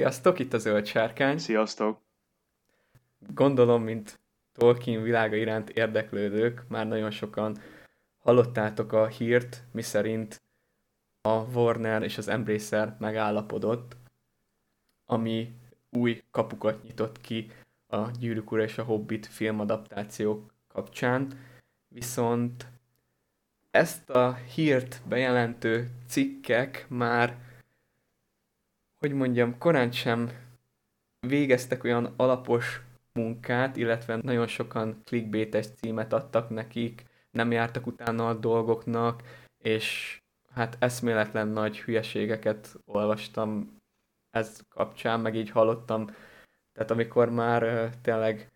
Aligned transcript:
Sziasztok, 0.00 0.38
itt 0.38 0.52
a 0.52 0.58
Zöld 0.58 0.86
Sárkány. 0.86 1.38
Sziasztok! 1.38 2.00
Gondolom, 3.34 3.82
mint 3.82 4.20
Tolkien 4.52 5.02
világa 5.02 5.36
iránt 5.36 5.70
érdeklődők, 5.70 6.64
már 6.68 6.86
nagyon 6.86 7.10
sokan 7.10 7.58
hallottátok 8.18 8.92
a 8.92 9.06
hírt, 9.06 9.62
miszerint 9.72 10.42
a 11.22 11.28
Warner 11.28 12.02
és 12.02 12.18
az 12.18 12.28
Embracer 12.28 12.96
megállapodott, 12.98 13.96
ami 15.06 15.54
új 15.90 16.22
kapukat 16.30 16.82
nyitott 16.82 17.20
ki 17.20 17.50
a 17.86 18.10
Gyűrűk 18.10 18.50
Ura 18.50 18.62
és 18.62 18.78
a 18.78 18.84
Hobbit 18.84 19.26
filmadaptációk 19.26 20.52
kapcsán, 20.68 21.38
viszont 21.88 22.66
ezt 23.70 24.10
a 24.10 24.34
hírt 24.34 25.02
bejelentő 25.08 25.90
cikkek 26.08 26.86
már, 26.88 27.49
hogy 29.00 29.12
mondjam, 29.12 29.58
korán 29.58 29.92
sem 29.92 30.30
végeztek 31.26 31.84
olyan 31.84 32.14
alapos 32.16 32.80
munkát, 33.12 33.76
illetve 33.76 34.16
nagyon 34.16 34.46
sokan 34.46 35.00
clickbaites 35.04 35.66
címet 35.66 36.12
adtak 36.12 36.48
nekik, 36.48 37.04
nem 37.30 37.52
jártak 37.52 37.86
utána 37.86 38.28
a 38.28 38.34
dolgoknak, 38.34 39.22
és 39.58 40.18
hát 40.52 40.76
eszméletlen 40.78 41.48
nagy 41.48 41.80
hülyeségeket 41.80 42.76
olvastam 42.84 43.76
ez 44.30 44.60
kapcsán, 44.68 45.20
meg 45.20 45.36
így 45.36 45.50
hallottam. 45.50 46.06
Tehát 46.72 46.90
amikor 46.90 47.30
már 47.30 47.90
tényleg 48.02 48.50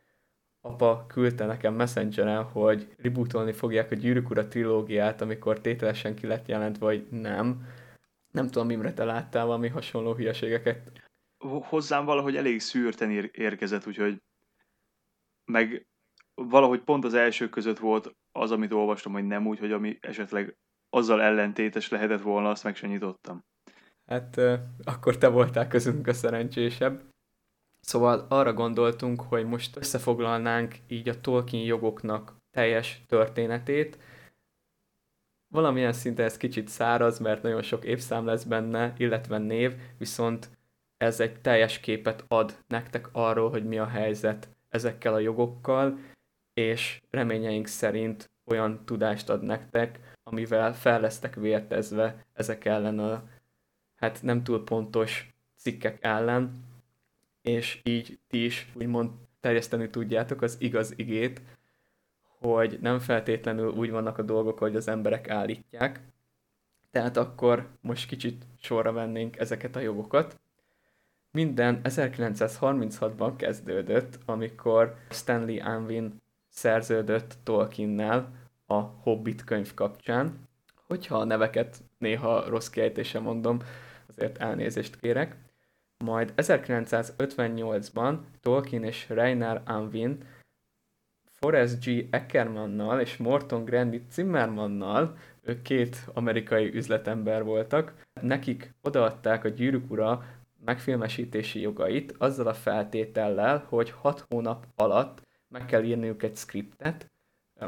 apa 0.61 1.05
küldte 1.06 1.47
nekem 1.47 1.75
messengeren, 1.75 2.42
hogy 2.42 2.95
rebootolni 2.98 3.53
fogják 3.53 3.91
a 3.91 3.95
Gyűrűk 3.95 4.31
Ura 4.31 4.48
trilógiát, 4.48 5.20
amikor 5.20 5.61
tételesen 5.61 6.15
ki 6.15 6.27
lett 6.27 6.48
jelentve, 6.48 6.84
vagy 6.84 7.06
nem. 7.11 7.67
Nem 8.35 8.47
tudom, 8.47 8.71
Imre, 8.71 8.93
te 8.93 9.05
láttál 9.05 9.47
valami 9.47 9.69
hasonló 9.69 10.15
hülyeségeket? 10.15 11.03
Hozzám 11.39 12.05
valahogy 12.05 12.37
elég 12.37 12.61
szűrten 12.61 13.11
ér- 13.11 13.31
érkezett, 13.33 13.87
úgyhogy 13.87 14.23
meg 15.45 15.87
valahogy 16.35 16.81
pont 16.81 17.05
az 17.05 17.15
első 17.15 17.49
között 17.49 17.79
volt 17.79 18.15
az, 18.33 18.51
amit 18.51 18.73
olvastam, 18.73 19.12
hogy 19.12 19.27
nem 19.27 19.47
úgy, 19.47 19.59
hogy 19.59 19.73
ami 19.73 19.99
esetleg 20.01 20.57
azzal 20.91 21.23
ellentétes 21.23 21.89
lehetett 21.89 22.21
volna, 22.21 22.51
azt 22.51 22.65
meg 22.65 22.77
sem 22.77 22.91
nyitottam. 22.91 23.45
Hát 24.07 24.41
akkor 24.85 25.19
te 25.19 25.29
voltál 25.29 25.69
közünk 25.69 26.07
a 26.07 26.12
szerencsésebb. 26.12 27.03
Szóval 27.81 28.27
arra 28.29 28.53
gondoltunk, 28.53 29.21
hogy 29.21 29.47
most 29.47 29.77
összefoglalnánk 29.77 30.75
így 30.87 31.09
a 31.09 31.21
Tolkien 31.21 31.65
jogoknak 31.65 32.37
teljes 32.51 33.03
történetét. 33.07 33.99
Valamilyen 35.55 35.92
szinten 35.92 36.24
ez 36.24 36.36
kicsit 36.36 36.69
száraz, 36.69 37.19
mert 37.19 37.42
nagyon 37.42 37.62
sok 37.62 37.84
évszám 37.84 38.27
lesz 38.27 38.44
benne, 38.44 38.92
illetve 38.97 39.38
név, 39.38 39.74
viszont 39.98 40.48
ez 40.97 41.20
egy 41.20 41.41
teljes 41.41 41.80
képet 41.80 42.24
ad 42.28 42.56
nektek 42.69 43.08
arról, 43.12 43.50
hogy 43.50 43.64
mi 43.64 43.78
a 43.78 43.86
helyzet 43.86 44.48
ezekkel 44.69 45.14
a 45.14 45.19
jogokkal, 45.19 45.98
és 46.55 47.00
reményeink 47.10 47.66
szerint 47.66 48.30
olyan 48.44 48.84
tudást 48.84 49.28
ad 49.28 49.42
nektek, 49.42 50.00
amivel 50.22 50.75
fel 50.75 51.00
lesztek 51.00 51.34
vértezve 51.34 52.25
ezek 52.32 52.64
ellen 52.64 52.98
a 52.98 53.22
hát 53.94 54.22
nem 54.22 54.42
túl 54.42 54.64
pontos 54.64 55.34
cikkek 55.56 55.98
ellen, 56.00 56.52
és 57.42 57.81
így 57.84 58.19
ti 58.28 58.44
is 58.44 58.70
úgymond 58.75 59.10
terjeszteni 59.41 59.91
tudjátok 59.91 60.43
az 60.43 60.56
igaz 60.59 60.93
igét, 60.97 61.41
hogy 62.44 62.78
nem 62.81 62.99
feltétlenül 62.99 63.71
úgy 63.71 63.91
vannak 63.91 64.19
a 64.19 64.22
dolgok, 64.22 64.59
hogy 64.59 64.77
az 64.77 64.88
emberek 64.88 65.31
állítják. 65.31 66.00
Tehát 66.91 67.16
akkor 67.16 67.69
most 67.81 68.09
kicsit 68.09 68.44
sorra 68.60 68.93
vennénk 68.93 69.38
ezeket 69.38 69.77
a 69.77 69.81
jogokat. 69.81 70.41
Minden 71.31 71.81
1936-ban 71.82 73.32
kezdődött, 73.37 74.19
amikor 74.27 74.94
Stanley 75.10 75.77
Unwin 75.77 76.22
szerződött 76.49 77.37
Tolkiennel 77.44 78.32
a 78.66 78.81
Hobbit 78.81 79.44
könyv 79.44 79.75
kapcsán. 79.75 80.49
Hogyha 80.87 81.19
a 81.19 81.25
neveket 81.25 81.76
néha 81.99 82.49
rossz 82.49 82.69
kiejtése 82.69 83.21
mondom, 83.21 83.59
azért 84.09 84.38
elnézést 84.38 85.00
kérek. 85.00 85.37
Majd 86.05 86.32
1958-ban 86.37 88.19
Tolkien 88.41 88.84
és 88.84 89.09
Reiner 89.09 89.62
Unwin 89.69 90.25
Forrest 91.44 91.84
G. 91.84 92.06
Eckermannal 92.10 93.00
és 93.00 93.16
Morton 93.16 93.65
Grandy 93.65 94.03
Zimmermannal, 94.10 95.16
ők 95.43 95.62
két 95.62 95.97
amerikai 96.15 96.75
üzletember 96.75 97.44
voltak, 97.44 97.94
nekik 98.21 98.75
odaadták 98.82 99.44
a 99.44 99.49
gyűrűk 99.49 99.91
ura 99.91 100.25
megfilmesítési 100.65 101.60
jogait 101.60 102.15
azzal 102.19 102.47
a 102.47 102.55
feltétellel, 102.55 103.65
hogy 103.69 103.91
hat 103.91 104.25
hónap 104.28 104.66
alatt 104.77 105.22
meg 105.49 105.66
kell 105.66 105.82
írniuk 105.82 106.22
egy 106.22 106.37
skriptet, 106.37 107.10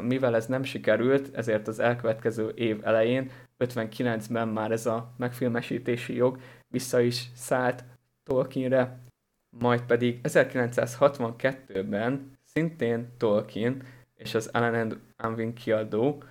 mivel 0.01 0.35
ez 0.35 0.45
nem 0.45 0.63
sikerült, 0.63 1.35
ezért 1.35 1.67
az 1.67 1.79
elkövetkező 1.79 2.49
év 2.49 2.79
elején, 2.83 3.31
59-ben 3.59 4.47
már 4.47 4.71
ez 4.71 4.85
a 4.85 5.13
megfilmesítési 5.17 6.15
jog 6.15 6.39
vissza 6.67 6.99
is 6.99 7.27
szállt 7.35 7.83
Tolkienre, 8.23 8.99
majd 9.49 9.81
pedig 9.81 10.19
1962-ben 10.23 12.36
szintén 12.57 13.07
Tolkien 13.17 13.83
és 14.15 14.33
az 14.33 14.47
Alan 14.47 15.01
Unwin 15.23 15.53
kiadó 15.53 16.23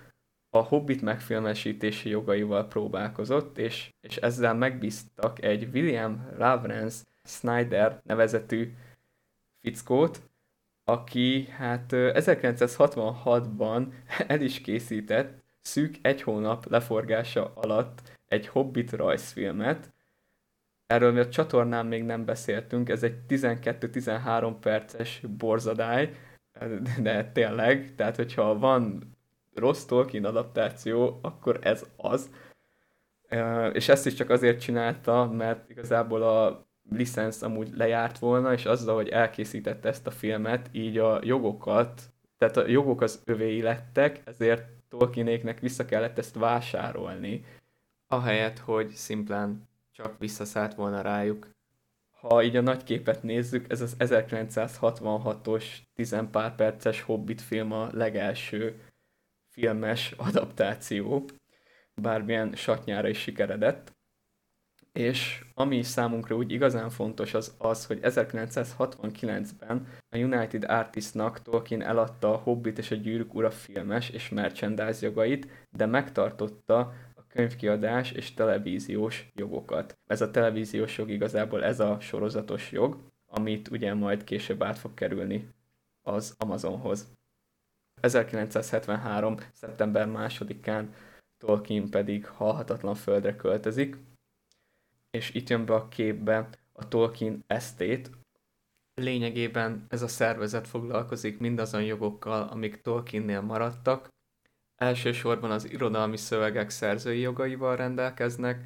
a 0.49 0.57
Hobbit 0.57 1.01
megfilmesítési 1.01 2.09
jogaival 2.09 2.67
próbálkozott, 2.67 3.57
és, 3.57 3.93
és 4.01 4.17
ezzel 4.17 4.53
megbíztak 4.53 5.43
egy 5.43 5.69
William 5.73 6.27
Lawrence 6.37 7.03
Snyder 7.23 8.01
nevezetű 8.03 8.73
fickót, 9.61 10.21
aki 10.83 11.45
hát 11.45 11.85
1966-ban 11.91 13.93
el 14.27 14.41
is 14.41 14.61
készített 14.61 15.43
szűk 15.61 15.97
egy 16.01 16.21
hónap 16.21 16.65
leforgása 16.65 17.51
alatt 17.55 18.01
egy 18.25 18.47
Hobbit 18.47 18.91
rajzfilmet. 18.91 19.93
Erről 20.87 21.11
mi 21.11 21.19
a 21.19 21.29
csatornán 21.29 21.85
még 21.85 22.03
nem 22.03 22.25
beszéltünk, 22.25 22.89
ez 22.89 23.03
egy 23.03 23.17
12-13 23.29 24.55
perces 24.59 25.21
borzadály, 25.37 26.13
de 27.01 27.31
tényleg, 27.31 27.95
tehát 27.95 28.15
hogyha 28.15 28.59
van 28.59 29.15
rossz 29.55 29.85
Tolkien 29.85 30.25
adaptáció, 30.25 31.19
akkor 31.21 31.59
ez 31.61 31.85
az. 31.97 32.29
És 33.73 33.89
ezt 33.89 34.05
is 34.05 34.13
csak 34.13 34.29
azért 34.29 34.61
csinálta, 34.61 35.31
mert 35.31 35.69
igazából 35.69 36.23
a 36.23 36.67
licensz 36.89 37.41
amúgy 37.41 37.71
lejárt 37.75 38.19
volna, 38.19 38.53
és 38.53 38.65
azzal, 38.65 38.95
hogy 38.95 39.09
elkészítette 39.09 39.89
ezt 39.89 40.07
a 40.07 40.11
filmet, 40.11 40.69
így 40.71 40.97
a 40.97 41.19
jogokat, 41.23 42.01
tehát 42.37 42.57
a 42.57 42.67
jogok 42.67 43.01
az 43.01 43.21
övéi 43.25 43.61
lettek, 43.61 44.21
ezért 44.25 44.63
Tolkienéknek 44.89 45.59
vissza 45.59 45.85
kellett 45.85 46.17
ezt 46.17 46.35
vásárolni, 46.35 47.45
ahelyett, 48.07 48.59
hogy 48.59 48.89
szimplán 48.89 49.67
csak 49.97 50.19
visszaszállt 50.19 50.73
volna 50.73 51.01
rájuk. 51.01 51.49
Ha 52.11 52.43
így 52.43 52.55
a 52.55 52.61
nagy 52.61 52.83
képet 52.83 53.23
nézzük, 53.23 53.71
ez 53.71 53.81
az 53.81 53.95
1966-os 53.99 55.63
10 55.93 56.15
pár 56.31 56.55
perces 56.55 57.01
Hobbit 57.01 57.41
film 57.41 57.71
a 57.71 57.89
legelső 57.91 58.83
filmes 59.49 60.11
adaptáció, 60.11 61.25
bármilyen 62.01 62.55
satnyára 62.55 63.07
is 63.07 63.19
sikeredett. 63.19 63.95
És 64.93 65.45
ami 65.53 65.83
számunkra 65.83 66.35
úgy 66.35 66.51
igazán 66.51 66.89
fontos 66.89 67.33
az 67.33 67.55
az, 67.57 67.85
hogy 67.85 67.99
1969-ben 68.01 69.87
a 70.09 70.17
United 70.17 70.63
Artists-nak 70.63 71.41
Tolkien 71.41 71.81
eladta 71.81 72.33
a 72.33 72.37
Hobbit 72.37 72.77
és 72.77 72.91
a 72.91 72.95
Gyűrűk 72.95 73.33
Ura 73.33 73.51
filmes 73.51 74.09
és 74.09 74.29
merchandise 74.29 75.05
jogait, 75.05 75.47
de 75.71 75.85
megtartotta 75.85 76.93
könyvkiadás 77.27 78.11
és 78.11 78.33
televíziós 78.33 79.31
jogokat. 79.35 79.97
Ez 80.05 80.21
a 80.21 80.31
televíziós 80.31 80.97
jog 80.97 81.09
igazából 81.09 81.63
ez 81.63 81.79
a 81.79 81.99
sorozatos 81.99 82.71
jog, 82.71 82.97
amit 83.25 83.67
ugye 83.67 83.93
majd 83.93 84.23
később 84.23 84.63
át 84.63 84.77
fog 84.77 84.93
kerülni 84.93 85.49
az 86.01 86.35
Amazonhoz. 86.37 87.07
1973. 88.01 89.37
szeptember 89.53 90.07
2-án 90.07 90.87
Tolkien 91.37 91.89
pedig 91.89 92.27
halhatatlan 92.27 92.95
földre 92.95 93.35
költözik, 93.35 93.97
és 95.09 95.33
itt 95.33 95.49
jön 95.49 95.65
be 95.65 95.73
a 95.73 95.87
képbe 95.87 96.49
a 96.71 96.87
Tolkien 96.87 97.43
esztét. 97.47 98.09
Lényegében 98.93 99.85
ez 99.89 100.01
a 100.01 100.07
szervezet 100.07 100.67
foglalkozik 100.67 101.39
mindazon 101.39 101.83
jogokkal, 101.83 102.47
amik 102.47 102.81
Tolkiennél 102.81 103.41
maradtak. 103.41 104.07
Elsősorban 104.77 105.51
az 105.51 105.71
irodalmi 105.71 106.17
szövegek 106.17 106.69
szerzői 106.69 107.19
jogaival 107.19 107.75
rendelkeznek, 107.75 108.65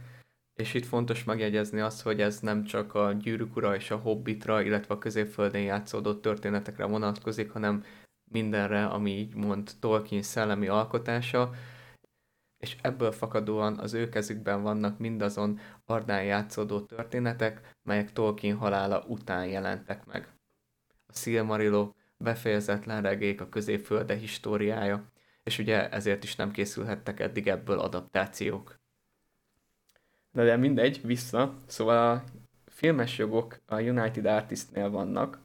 és 0.54 0.74
itt 0.74 0.86
fontos 0.86 1.24
megjegyezni 1.24 1.80
azt, 1.80 2.02
hogy 2.02 2.22
ez 2.22 2.40
nem 2.40 2.63
csak 2.63 2.94
a 2.94 3.12
Gyűrűk 3.12 3.56
Ura 3.56 3.75
és 3.75 3.92
a 3.92 3.98
Hobbitra, 3.98 4.62
illetve 4.62 4.94
a 4.94 4.98
középföldén 4.98 5.63
játszódott 5.63 6.22
történetekre 6.22 6.86
vonatkozik, 6.86 7.52
hanem 7.52 7.84
mindenre, 8.31 8.86
ami 8.86 9.12
így 9.12 9.36
mond 9.36 9.72
Tolkien 9.80 10.22
szellemi 10.22 10.68
alkotása, 10.68 11.52
és 12.57 12.78
ebből 12.81 13.12
fakadóan 13.12 13.80
az 13.80 13.94
ő 13.94 14.10
kezükben 14.10 14.62
vannak 14.62 15.00
mindazon 15.00 15.60
Ardán 15.86 16.24
játszódó 16.24 16.80
történetek, 16.80 17.75
melyek 17.84 18.14
Tolkien 18.14 18.57
halála 18.57 19.04
után 19.07 19.46
jelentek 19.46 20.06
meg. 20.06 20.28
A 21.07 21.14
Silmarillo 21.14 21.92
befejezetlen 22.18 23.02
regék 23.02 23.42
a 23.42 23.50
középfölde 23.50 24.16
históriája, 24.16 25.12
és 25.44 25.58
ugye 25.58 25.90
ezért 25.90 26.24
is 26.24 26.36
nem 26.36 26.52
készülhettek 26.52 27.20
eddig 27.20 27.48
ebből 27.48 27.80
adaptációk. 27.80 28.80
De, 30.32 30.44
de 30.44 30.56
mindegy, 30.56 31.02
vissza. 31.04 31.60
Szóval 31.66 32.12
a 32.12 32.24
filmes 32.66 33.18
jogok 33.18 33.60
a 33.66 33.82
United 33.82 34.26
Artistnél 34.26 34.90
vannak, 34.90 35.42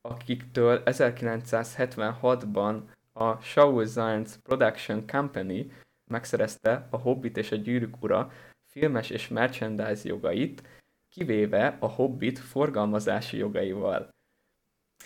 akiktől 0.00 0.82
1976-ban 0.84 2.82
a 3.12 3.40
Shaw 3.40 3.86
Science 3.86 4.36
Production 4.42 5.06
Company 5.06 5.72
megszerezte 6.10 6.86
a 6.90 6.96
Hobbit 6.96 7.36
és 7.36 7.52
a 7.52 7.56
Gyűrűk 7.56 8.02
Ura 8.02 8.32
filmes 8.74 9.10
és 9.10 9.28
merchandise 9.28 10.08
jogait, 10.08 10.62
kivéve 11.08 11.76
a 11.80 11.86
Hobbit 11.86 12.38
forgalmazási 12.38 13.36
jogaival. 13.36 14.08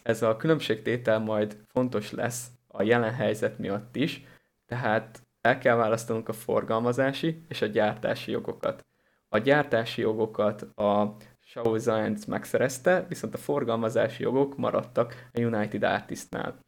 Ez 0.03 0.23
a 0.23 0.37
különbségtétel 0.37 1.19
majd 1.19 1.57
fontos 1.67 2.11
lesz 2.11 2.51
a 2.79 2.83
jelen 2.83 3.15
helyzet 3.15 3.59
miatt 3.59 3.97
is, 3.97 4.25
tehát 4.67 5.23
el 5.41 5.59
kell 5.59 5.77
választanunk 5.77 6.29
a 6.29 6.33
forgalmazási 6.33 7.45
és 7.49 7.63
a 7.63 7.67
gyártási 7.67 8.31
jogokat. 8.31 8.87
A 9.29 9.39
gyártási 9.39 10.01
jogokat 10.01 10.63
a 10.63 11.17
Shaw 11.41 11.79
Science 11.79 12.25
megszerezte, 12.29 13.07
viszont 13.09 13.35
a 13.35 13.39
forgalmazási 13.39 14.23
jogok 14.23 14.57
maradtak 14.57 15.29
a 15.33 15.41
United 15.41 15.83
Artistnál. 15.83 16.59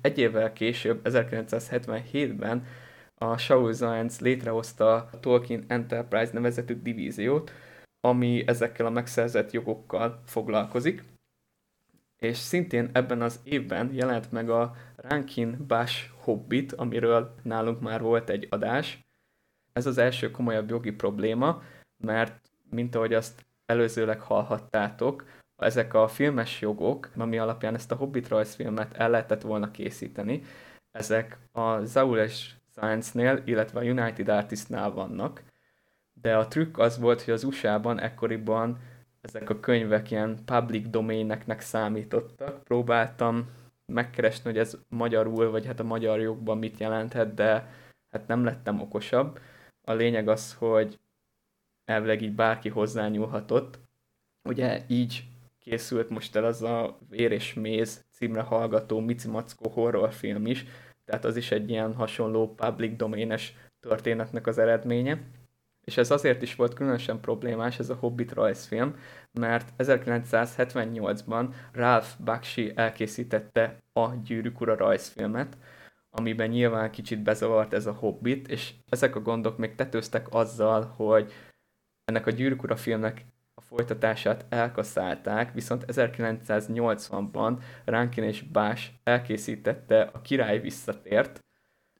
Egy 0.00 0.18
évvel 0.18 0.52
később, 0.52 1.00
1977-ben 1.04 2.66
a 3.14 3.36
Shaw 3.36 3.72
Science 3.72 4.24
létrehozta 4.24 4.94
a 4.94 5.20
Tolkien 5.20 5.64
Enterprise 5.68 6.32
nevezetű 6.32 6.80
divíziót, 6.82 7.52
ami 8.00 8.44
ezekkel 8.46 8.86
a 8.86 8.90
megszerzett 8.90 9.50
jogokkal 9.50 10.22
foglalkozik, 10.24 11.02
és 12.18 12.36
szintén 12.36 12.90
ebben 12.92 13.22
az 13.22 13.40
évben 13.44 13.92
jelent 13.92 14.32
meg 14.32 14.50
a 14.50 14.74
Rankin 14.96 15.66
Bash 15.66 16.10
Hobbit, 16.18 16.72
amiről 16.72 17.34
nálunk 17.42 17.80
már 17.80 18.00
volt 18.00 18.30
egy 18.30 18.46
adás. 18.50 19.06
Ez 19.72 19.86
az 19.86 19.98
első 19.98 20.30
komolyabb 20.30 20.70
jogi 20.70 20.92
probléma, 20.92 21.62
mert 21.96 22.50
mint 22.70 22.94
ahogy 22.94 23.14
azt 23.14 23.46
előzőleg 23.66 24.20
hallhattátok, 24.20 25.24
ezek 25.56 25.94
a 25.94 26.08
filmes 26.08 26.60
jogok, 26.60 27.10
ami 27.16 27.38
alapján 27.38 27.74
ezt 27.74 27.92
a 27.92 27.96
Hobbit 27.96 28.28
rajzfilmet 28.28 28.94
el 28.94 29.10
lehetett 29.10 29.42
volna 29.42 29.70
készíteni, 29.70 30.42
ezek 30.90 31.38
a 31.52 31.84
Zaules 31.84 32.56
Science-nél, 32.70 33.42
illetve 33.44 33.80
a 33.80 33.82
United 33.82 34.28
Artist-nál 34.28 34.90
vannak, 34.90 35.42
de 36.12 36.36
a 36.36 36.48
trükk 36.48 36.78
az 36.78 36.98
volt, 36.98 37.22
hogy 37.22 37.34
az 37.34 37.44
USA-ban 37.44 38.00
ekkoriban 38.00 38.78
ezek 39.26 39.50
a 39.50 39.60
könyvek 39.60 40.10
ilyen 40.10 40.38
public 40.44 40.90
domaineknek 40.90 41.60
számítottak. 41.60 42.64
Próbáltam 42.64 43.50
megkeresni, 43.86 44.50
hogy 44.50 44.58
ez 44.58 44.78
magyarul, 44.88 45.50
vagy 45.50 45.66
hát 45.66 45.80
a 45.80 45.84
magyar 45.84 46.20
jogban 46.20 46.58
mit 46.58 46.78
jelenthet, 46.78 47.34
de 47.34 47.70
hát 48.10 48.26
nem 48.26 48.44
lettem 48.44 48.80
okosabb. 48.80 49.38
A 49.82 49.92
lényeg 49.92 50.28
az, 50.28 50.54
hogy 50.54 50.98
elvileg 51.84 52.22
így 52.22 52.34
bárki 52.34 52.68
hozzányúlhatott. 52.68 53.78
Ugye 54.48 54.82
így 54.88 55.24
készült 55.58 56.08
most 56.08 56.36
el 56.36 56.44
az 56.44 56.62
a 56.62 56.98
Vér 57.08 57.32
és 57.32 57.54
Méz 57.54 58.04
címre 58.12 58.40
hallgató 58.40 59.00
Mici 59.00 59.28
Mackó 59.28 59.70
horrorfilm 59.70 60.46
is, 60.46 60.64
tehát 61.04 61.24
az 61.24 61.36
is 61.36 61.50
egy 61.50 61.70
ilyen 61.70 61.94
hasonló 61.94 62.54
public 62.54 62.96
domaines 62.96 63.54
történetnek 63.80 64.46
az 64.46 64.58
eredménye. 64.58 65.22
És 65.86 65.96
ez 65.96 66.10
azért 66.10 66.42
is 66.42 66.54
volt 66.54 66.74
különösen 66.74 67.20
problémás, 67.20 67.78
ez 67.78 67.90
a 67.90 67.94
Hobbit 67.94 68.32
rajzfilm, 68.32 68.96
mert 69.32 69.72
1978-ban 69.78 71.54
Ralph 71.72 72.08
Bakshi 72.24 72.72
elkészítette 72.74 73.82
a 73.92 74.14
Gyűrűk 74.14 74.60
Ura 74.60 74.76
rajzfilmet, 74.76 75.56
amiben 76.10 76.48
nyilván 76.48 76.90
kicsit 76.90 77.22
bezavart 77.22 77.72
ez 77.72 77.86
a 77.86 77.92
Hobbit, 77.92 78.48
és 78.48 78.72
ezek 78.88 79.16
a 79.16 79.20
gondok 79.20 79.58
még 79.58 79.74
tetőztek 79.74 80.26
azzal, 80.30 80.84
hogy 80.96 81.32
ennek 82.04 82.26
a 82.26 82.30
Gyűrűk 82.30 82.62
Ura 82.62 82.76
filmnek 82.76 83.24
a 83.54 83.60
folytatását 83.60 84.46
elkaszálták, 84.48 85.52
viszont 85.52 85.84
1980-ban 85.88 87.62
Rankin 87.84 88.24
és 88.24 88.42
Bás 88.42 89.00
elkészítette 89.04 90.10
a 90.12 90.20
Király 90.20 90.60
visszatért, 90.60 91.44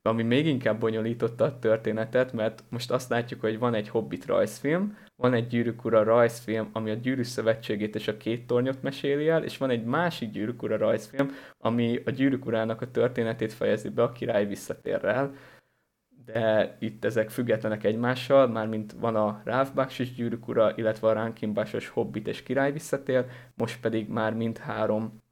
ami 0.07 0.23
még 0.23 0.47
inkább 0.47 0.81
bonyolította 0.81 1.45
a 1.45 1.59
történetet, 1.59 2.33
mert 2.33 2.65
most 2.69 2.91
azt 2.91 3.11
látjuk, 3.11 3.41
hogy 3.41 3.59
van 3.59 3.75
egy 3.75 3.89
Hobbit 3.89 4.27
rajzfilm, 4.27 4.97
van 5.17 5.35
egy 5.35 5.47
Gyűrűk 5.47 5.85
Ura 5.85 6.03
rajzfilm, 6.03 6.69
ami 6.73 6.91
a 6.91 6.95
Gyűrű 6.95 7.23
Szövetségét 7.23 7.95
és 7.95 8.09
a 8.09 8.17
két 8.17 8.47
tornyot 8.47 8.83
meséli 8.83 9.29
el, 9.29 9.45
és 9.45 9.59
van 9.59 9.71
egy 9.71 9.85
másik 9.85 10.31
Gyűrűk 10.31 10.63
Ura 10.63 10.77
rajzfilm, 10.77 11.31
ami 11.59 12.01
a 12.05 12.11
Gyűrűk 12.11 12.47
Urának 12.47 12.81
a 12.81 12.91
történetét 12.91 13.53
fejezi 13.53 13.89
be 13.89 14.03
a 14.03 14.13
király 14.13 14.47
visszatérrel, 14.47 15.35
de 16.25 16.77
itt 16.81 17.05
ezek 17.05 17.31
függetlenek 17.31 17.85
egymással, 17.85 18.47
mármint 18.49 18.93
van 18.93 19.17
a 19.17 19.41
Ralph 19.45 19.75
Baksis 19.75 20.15
Gyűrűk 20.15 20.49
Ura, 20.49 20.73
illetve 20.77 21.09
a 21.09 21.13
Rankin 21.13 21.55
Hobbit 21.93 22.29
és 22.29 22.43
király 22.43 22.73
visszatér, 22.73 23.25
most 23.55 23.81
pedig 23.81 24.09
már 24.09 24.35
mindhárom 24.35 25.25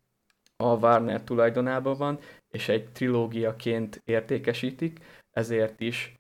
a 0.56 0.76
Warner 0.76 1.22
tulajdonában 1.22 1.96
van, 1.96 2.18
és 2.48 2.68
egy 2.68 2.92
trilógiaként 2.92 4.02
értékesítik, 4.04 4.98
ezért 5.30 5.80
is 5.80 6.18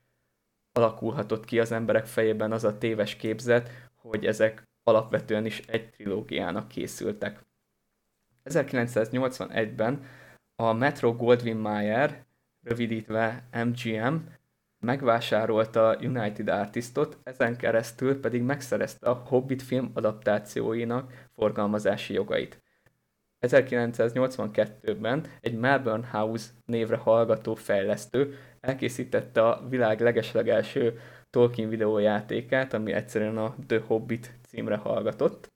alakulhatott 0.72 1.44
ki 1.44 1.60
az 1.60 1.72
emberek 1.72 2.06
fejében 2.06 2.52
az 2.52 2.64
a 2.64 2.78
téves 2.78 3.16
képzet, 3.16 3.70
hogy 3.94 4.26
ezek 4.26 4.62
alapvetően 4.82 5.46
is 5.46 5.58
egy 5.58 5.90
trilógiának 5.90 6.68
készültek. 6.68 7.44
1981-ben 8.44 10.04
a 10.56 10.72
Metro 10.72 11.16
Goldwyn 11.16 11.56
Mayer, 11.56 12.24
rövidítve 12.62 13.48
MGM, 13.64 14.14
megvásárolta 14.80 15.96
United 16.00 16.48
Artistot, 16.48 17.18
ezen 17.22 17.56
keresztül 17.56 18.20
pedig 18.20 18.42
megszerezte 18.42 19.08
a 19.08 19.22
Hobbit 19.26 19.62
film 19.62 19.90
adaptációinak 19.94 21.28
forgalmazási 21.34 22.12
jogait. 22.12 22.63
1982-ben 23.46 25.26
egy 25.40 25.58
Melbourne 25.58 26.06
House 26.06 26.50
névre 26.66 26.96
hallgató 26.96 27.54
fejlesztő 27.54 28.38
elkészítette 28.60 29.48
a 29.48 29.68
világ 29.68 30.00
legeslegelső 30.00 31.00
Tolkien 31.30 31.68
videójátékát, 31.68 32.72
ami 32.72 32.92
egyszerűen 32.92 33.36
a 33.36 33.54
The 33.66 33.80
Hobbit 33.86 34.32
címre 34.46 34.76
hallgatott. 34.76 35.52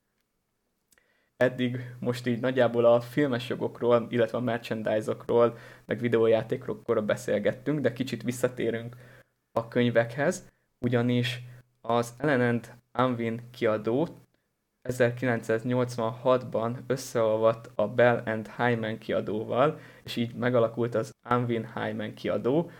Eddig 1.36 1.94
most 2.00 2.26
így 2.26 2.40
nagyjából 2.40 2.84
a 2.84 3.00
filmes 3.00 3.48
jogokról, 3.48 4.06
illetve 4.10 4.38
a 4.38 4.40
merchandise-okról, 4.40 5.58
meg 5.84 5.98
videójátékokról 5.98 7.02
beszélgettünk, 7.02 7.80
de 7.80 7.92
kicsit 7.92 8.22
visszatérünk 8.22 8.96
a 9.52 9.68
könyvekhez, 9.68 10.46
ugyanis 10.78 11.42
az 11.80 12.14
Ellen 12.18 12.40
and 12.40 12.72
Unwin 12.98 13.50
kiadó 13.50 14.08
1986-ban 14.88 16.76
összeolvadt 16.86 17.70
a 17.74 17.88
Bell 17.88 18.22
and 18.24 18.50
Hyman 18.56 18.98
kiadóval, 18.98 19.78
és 20.04 20.16
így 20.16 20.34
megalakult 20.34 20.94
az 20.94 21.10
Unwin 21.30 21.68
Hyman 21.74 22.14
kiadó, 22.14 22.70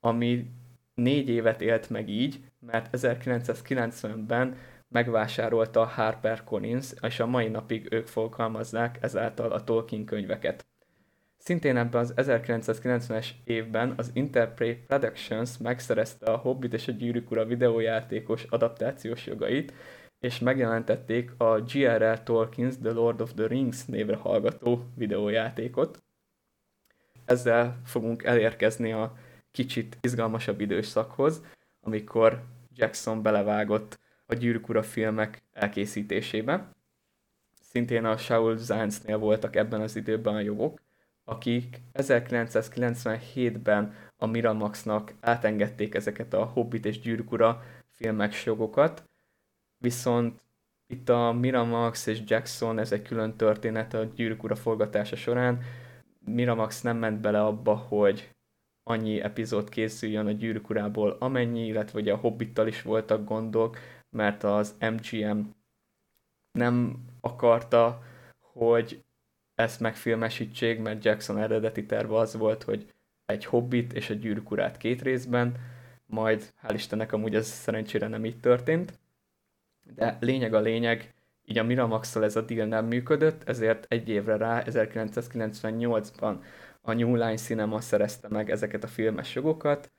ami 0.00 0.50
négy 0.94 1.28
évet 1.28 1.60
élt 1.60 1.90
meg 1.90 2.08
így, 2.08 2.40
mert 2.60 2.88
1990-ben 2.92 4.56
megvásárolta 4.88 5.80
a 5.80 5.92
HarperCollins, 5.94 6.92
és 7.02 7.20
a 7.20 7.26
mai 7.26 7.48
napig 7.48 7.86
ők 7.90 8.06
fogalmazzák 8.06 8.98
ezáltal 9.00 9.52
a 9.52 9.64
Tolkien 9.64 10.04
könyveket. 10.04 10.66
Szintén 11.38 11.76
ebben 11.76 12.00
az 12.00 12.12
1990-es 12.16 13.26
évben 13.44 13.94
az 13.96 14.10
Interplay 14.12 14.74
Productions 14.74 15.58
megszerezte 15.58 16.32
a 16.32 16.36
Hobbit 16.36 16.72
és 16.72 16.88
a 16.88 16.92
Gyűrűk 16.92 17.30
Ura 17.30 17.44
videójátékos 17.44 18.42
adaptációs 18.42 19.26
jogait, 19.26 19.72
és 20.20 20.38
megjelentették 20.38 21.32
a 21.36 21.60
G.R.R. 21.60 22.22
Tolkien's 22.22 22.74
The 22.82 22.92
Lord 22.92 23.20
of 23.20 23.34
the 23.34 23.46
Rings 23.46 23.84
névre 23.84 24.16
hallgató 24.16 24.84
videójátékot. 24.94 26.02
Ezzel 27.24 27.80
fogunk 27.84 28.22
elérkezni 28.22 28.92
a 28.92 29.16
kicsit 29.50 29.98
izgalmasabb 30.00 30.60
időszakhoz, 30.60 31.42
amikor 31.80 32.42
Jackson 32.74 33.22
belevágott 33.22 33.98
a 34.26 34.34
Gyűrűk 34.34 34.68
Ura 34.68 34.82
filmek 34.82 35.42
elkészítésébe. 35.52 36.70
Szintén 37.60 38.04
a 38.04 38.16
Shaul 38.16 38.56
Zancnél 38.56 39.18
voltak 39.18 39.56
ebben 39.56 39.80
az 39.80 39.96
időben 39.96 40.34
a 40.34 40.40
jogok, 40.40 40.80
akik 41.24 41.80
1997-ben 41.94 43.94
a 44.16 44.26
Miramaxnak 44.26 45.14
átengedték 45.20 45.94
ezeket 45.94 46.34
a 46.34 46.44
Hobbit 46.44 46.86
és 46.86 47.00
Gyűrűk 47.00 47.32
Ura 47.32 47.62
filmek 47.90 48.42
jogokat, 48.42 49.07
viszont 49.78 50.40
itt 50.86 51.08
a 51.08 51.32
Miramax 51.32 52.06
és 52.06 52.22
Jackson, 52.26 52.78
ez 52.78 52.92
egy 52.92 53.02
külön 53.02 53.36
történet 53.36 53.94
a 53.94 54.04
Gyűrűk 54.04 54.42
Ura 54.42 54.54
forgatása 54.54 55.16
során. 55.16 55.62
Miramax 56.24 56.80
nem 56.80 56.96
ment 56.96 57.20
bele 57.20 57.44
abba, 57.44 57.74
hogy 57.74 58.34
annyi 58.82 59.20
epizód 59.20 59.68
készüljön 59.68 60.26
a 60.26 60.30
gyűrűk 60.30 60.70
urából 60.70 61.16
amennyi, 61.18 61.66
illetve 61.66 62.00
ugye 62.00 62.12
a 62.12 62.16
Hobbittal 62.16 62.66
is 62.66 62.82
voltak 62.82 63.24
gondok, 63.24 63.78
mert 64.10 64.44
az 64.44 64.76
MGM 64.80 65.40
nem 66.52 67.04
akarta, 67.20 68.02
hogy 68.40 69.02
ezt 69.54 69.80
megfilmesítsék, 69.80 70.82
mert 70.82 71.04
Jackson 71.04 71.38
eredeti 71.38 71.86
terve 71.86 72.16
az 72.16 72.36
volt, 72.36 72.62
hogy 72.62 72.92
egy 73.26 73.44
Hobbit 73.44 73.92
és 73.92 74.10
egy 74.10 74.18
gyűrűk 74.18 74.50
urát 74.50 74.76
két 74.76 75.02
részben, 75.02 75.54
majd 76.06 76.52
hál' 76.62 76.74
Istennek 76.74 77.12
amúgy 77.12 77.34
ez 77.34 77.46
szerencsére 77.46 78.08
nem 78.08 78.24
így 78.24 78.40
történt. 78.40 78.98
De 79.94 80.16
lényeg 80.20 80.54
a 80.54 80.60
lényeg, 80.60 81.14
így 81.44 81.58
a 81.58 81.62
miramax 81.62 82.16
ez 82.16 82.36
a 82.36 82.40
deal 82.40 82.66
nem 82.66 82.86
működött, 82.86 83.48
ezért 83.48 83.86
egy 83.88 84.08
évre 84.08 84.36
rá, 84.36 84.62
1998-ban 84.66 86.44
a 86.80 86.92
New 86.92 87.14
Line 87.14 87.36
Cinema 87.36 87.80
szerezte 87.80 88.28
meg 88.28 88.50
ezeket 88.50 88.84
a 88.84 88.88
filmes 88.88 89.34
jogokat, 89.34 89.92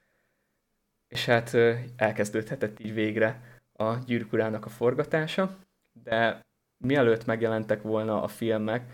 és 1.07 1.25
hát 1.25 1.57
elkezdődhetett 1.95 2.79
így 2.79 2.93
végre 2.93 3.59
a 3.73 3.95
gyűrűk 4.05 4.33
a 4.65 4.69
forgatása, 4.69 5.57
de 6.03 6.45
mielőtt 6.77 7.25
megjelentek 7.25 7.81
volna 7.81 8.21
a 8.21 8.27
filmek, 8.27 8.91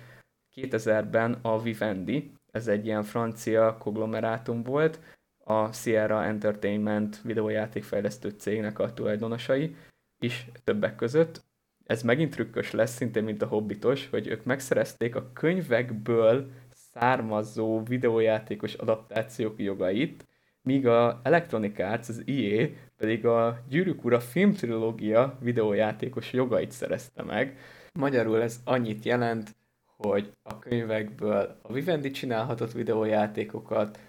2000-ben 0.56 1.40
a 1.42 1.62
Vivendi, 1.62 2.32
ez 2.52 2.68
egy 2.68 2.86
ilyen 2.86 3.04
francia 3.04 3.78
konglomerátum 3.78 4.64
volt, 4.64 5.00
a 5.44 5.72
Sierra 5.72 6.24
Entertainment 6.24 7.22
videójátékfejlesztő 7.22 8.30
cégnek 8.30 8.80
a 8.80 8.94
tulajdonosai 8.94 9.76
is 10.20 10.48
többek 10.64 10.96
között. 10.96 11.44
Ez 11.86 12.04
megint 12.04 12.32
trükkös 12.32 12.72
lesz, 12.72 12.96
szintén 12.96 13.24
mint 13.24 13.42
a 13.42 13.48
Hobbitos, 13.48 14.10
hogy 14.10 14.28
ők 14.28 14.44
megszerezték 14.44 15.16
a 15.16 15.32
könyvekből 15.34 16.52
származó 16.70 17.84
videójátékos 17.84 18.74
adaptációk 18.74 19.60
jogait, 19.60 20.26
míg 20.62 20.88
a 20.88 21.20
Electronic 21.24 21.80
Arts, 21.80 22.10
az 22.10 22.24
EA 22.28 22.68
pedig 22.98 23.26
a 23.26 23.64
Gyűrűk 23.70 24.04
Ura 24.04 24.20
filmtrilógia 24.20 25.38
videójátékos 25.42 26.34
jogait 26.34 26.72
szerezte 26.72 27.24
meg. 27.24 27.58
Magyarul 27.94 28.42
ez 28.42 28.62
annyit 28.64 29.06
jelent, 29.06 29.56
hogy 29.98 30.32
a 30.44 30.60
könyvekből 30.60 31.60
a 31.62 31.74
Vivendi 31.74 32.12
csinálhatott 32.12 32.72
videójátékokat, 32.72 34.00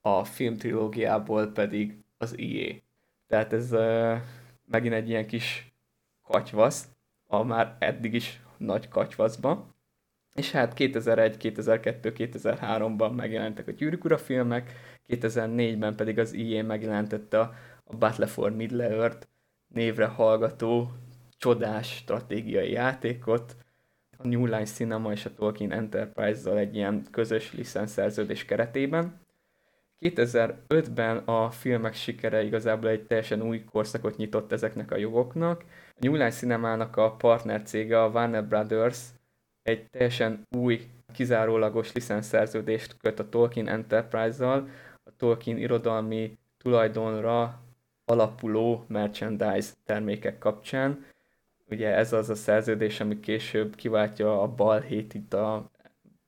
a 0.00 0.24
filmtrilógiából 0.24 1.46
pedig 1.46 1.98
az 2.18 2.38
IE. 2.38 2.82
Tehát 3.26 3.52
ez 3.52 3.70
megint 4.64 4.94
egy 4.94 5.08
ilyen 5.08 5.26
kis 5.26 5.74
katyvasz, 6.22 6.88
a 7.26 7.42
már 7.42 7.76
eddig 7.78 8.14
is 8.14 8.42
nagy 8.56 8.88
katyvaszba. 8.88 9.74
És 10.34 10.50
hát 10.50 10.74
2001, 10.74 11.36
2002, 11.36 12.12
2003-ban 12.16 13.14
megjelentek 13.14 13.68
a 13.68 13.70
Gyűrűk 13.70 14.04
Ura 14.04 14.18
filmek, 14.18 14.72
2004-ben 15.08 15.96
pedig 15.96 16.18
az 16.18 16.32
IE 16.32 16.62
megjelentette 16.62 17.40
a, 17.40 17.54
a 17.84 17.96
Battle 17.96 18.26
for 18.26 18.50
Middle-earth 18.50 19.26
névre 19.66 20.06
hallgató 20.06 20.90
csodás 21.36 21.96
stratégiai 21.96 22.70
játékot, 22.70 23.56
a 24.16 24.26
New 24.26 24.44
Line 24.44 24.64
Cinema 24.64 25.12
és 25.12 25.24
a 25.24 25.34
Tolkien 25.34 25.72
Enterprise-zal 25.72 26.58
egy 26.58 26.74
ilyen 26.74 27.06
közös 27.10 27.52
licenszerződés 27.52 28.44
keretében. 28.44 29.20
2005-ben 30.00 31.16
a 31.16 31.50
filmek 31.50 31.94
sikere 31.94 32.42
igazából 32.42 32.90
egy 32.90 33.06
teljesen 33.06 33.42
új 33.42 33.64
korszakot 33.64 34.16
nyitott 34.16 34.52
ezeknek 34.52 34.90
a 34.90 34.96
jogoknak. 34.96 35.64
A 35.68 35.98
New 35.98 36.12
Line 36.12 36.30
Cinema-nak 36.30 36.96
a 36.96 37.12
partner 37.12 37.62
cége 37.62 38.02
a 38.02 38.08
Warner 38.08 38.44
Brothers 38.44 39.00
egy 39.62 39.90
teljesen 39.90 40.46
új, 40.56 40.80
kizárólagos 41.12 41.92
licenszerződést 41.92 42.96
köt 42.96 43.18
a 43.18 43.28
Tolkien 43.28 43.68
Enterprise-zal, 43.68 44.68
a 45.04 45.16
Tolkien 45.16 45.56
irodalmi 45.56 46.38
tulajdonra 46.58 47.62
alapuló 48.04 48.84
merchandise 48.88 49.72
termékek 49.84 50.38
kapcsán. 50.38 51.04
Ugye 51.66 51.94
ez 51.94 52.12
az 52.12 52.30
a 52.30 52.34
szerződés, 52.34 53.00
ami 53.00 53.20
később 53.20 53.74
kiváltja 53.74 54.42
a 54.42 54.48
balhét 54.48 55.14
itt 55.14 55.34
a 55.34 55.70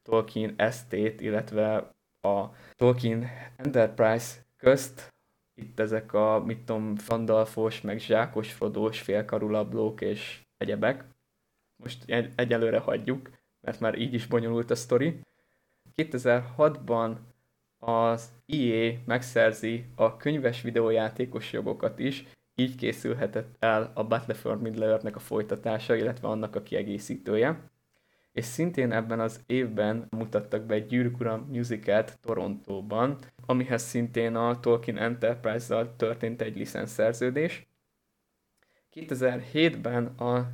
Tolkien 0.03 0.55
estét, 0.57 1.21
illetve 1.21 1.95
a 2.35 2.55
Tolkien 2.77 3.29
Enterprise 3.57 4.35
közt, 4.57 5.15
itt 5.55 5.81
ezek 5.81 6.13
a, 6.13 6.43
mit 6.45 6.59
tudom, 6.59 6.97
Fandalfos, 6.97 7.81
meg 7.81 7.99
Zsákos 7.99 8.53
Frodós, 8.53 9.01
félkarulablók 9.01 10.01
és 10.01 10.43
egyebek. 10.57 11.05
Most 11.83 12.11
egy, 12.11 12.33
egyelőre 12.37 12.79
hagyjuk, 12.79 13.31
mert 13.61 13.81
már 13.81 13.99
így 13.99 14.15
is 14.15 14.27
bonyolult 14.27 14.71
a 14.71 14.75
sztori. 14.75 15.21
2006-ban 15.97 17.17
az 17.79 18.33
EA 18.47 18.93
megszerzi 19.05 19.85
a 19.95 20.17
könyves 20.17 20.63
videójátékos 20.63 21.53
jogokat 21.53 21.99
is, 21.99 22.25
így 22.55 22.75
készülhetett 22.75 23.57
el 23.59 23.91
a 23.95 24.05
Battle 24.05 24.35
for 24.35 24.61
Middle-earth-nek 24.61 25.17
a 25.17 25.21
folytatása, 25.21 25.95
illetve 25.95 26.29
annak 26.29 26.57
a 26.57 26.63
kiegészítője 26.63 27.71
és 28.37 28.45
szintén 28.45 28.93
ebben 28.93 29.21
az 29.21 29.41
évben 29.47 30.07
mutattak 30.11 30.63
be 30.63 30.75
egy 30.75 30.87
Gyűrűk 30.87 31.21
Ura 31.21 31.45
musicalt 31.49 32.19
Torontóban, 32.21 33.19
amihez 33.47 33.83
szintén 33.83 34.35
a 34.35 34.61
Tolkien 34.61 34.99
Enterprise-zal 34.99 35.97
történt 35.97 36.43
egy 36.43 36.57
licenszerződés. 36.57 37.67
2007-ben 38.95 40.07
a 40.07 40.47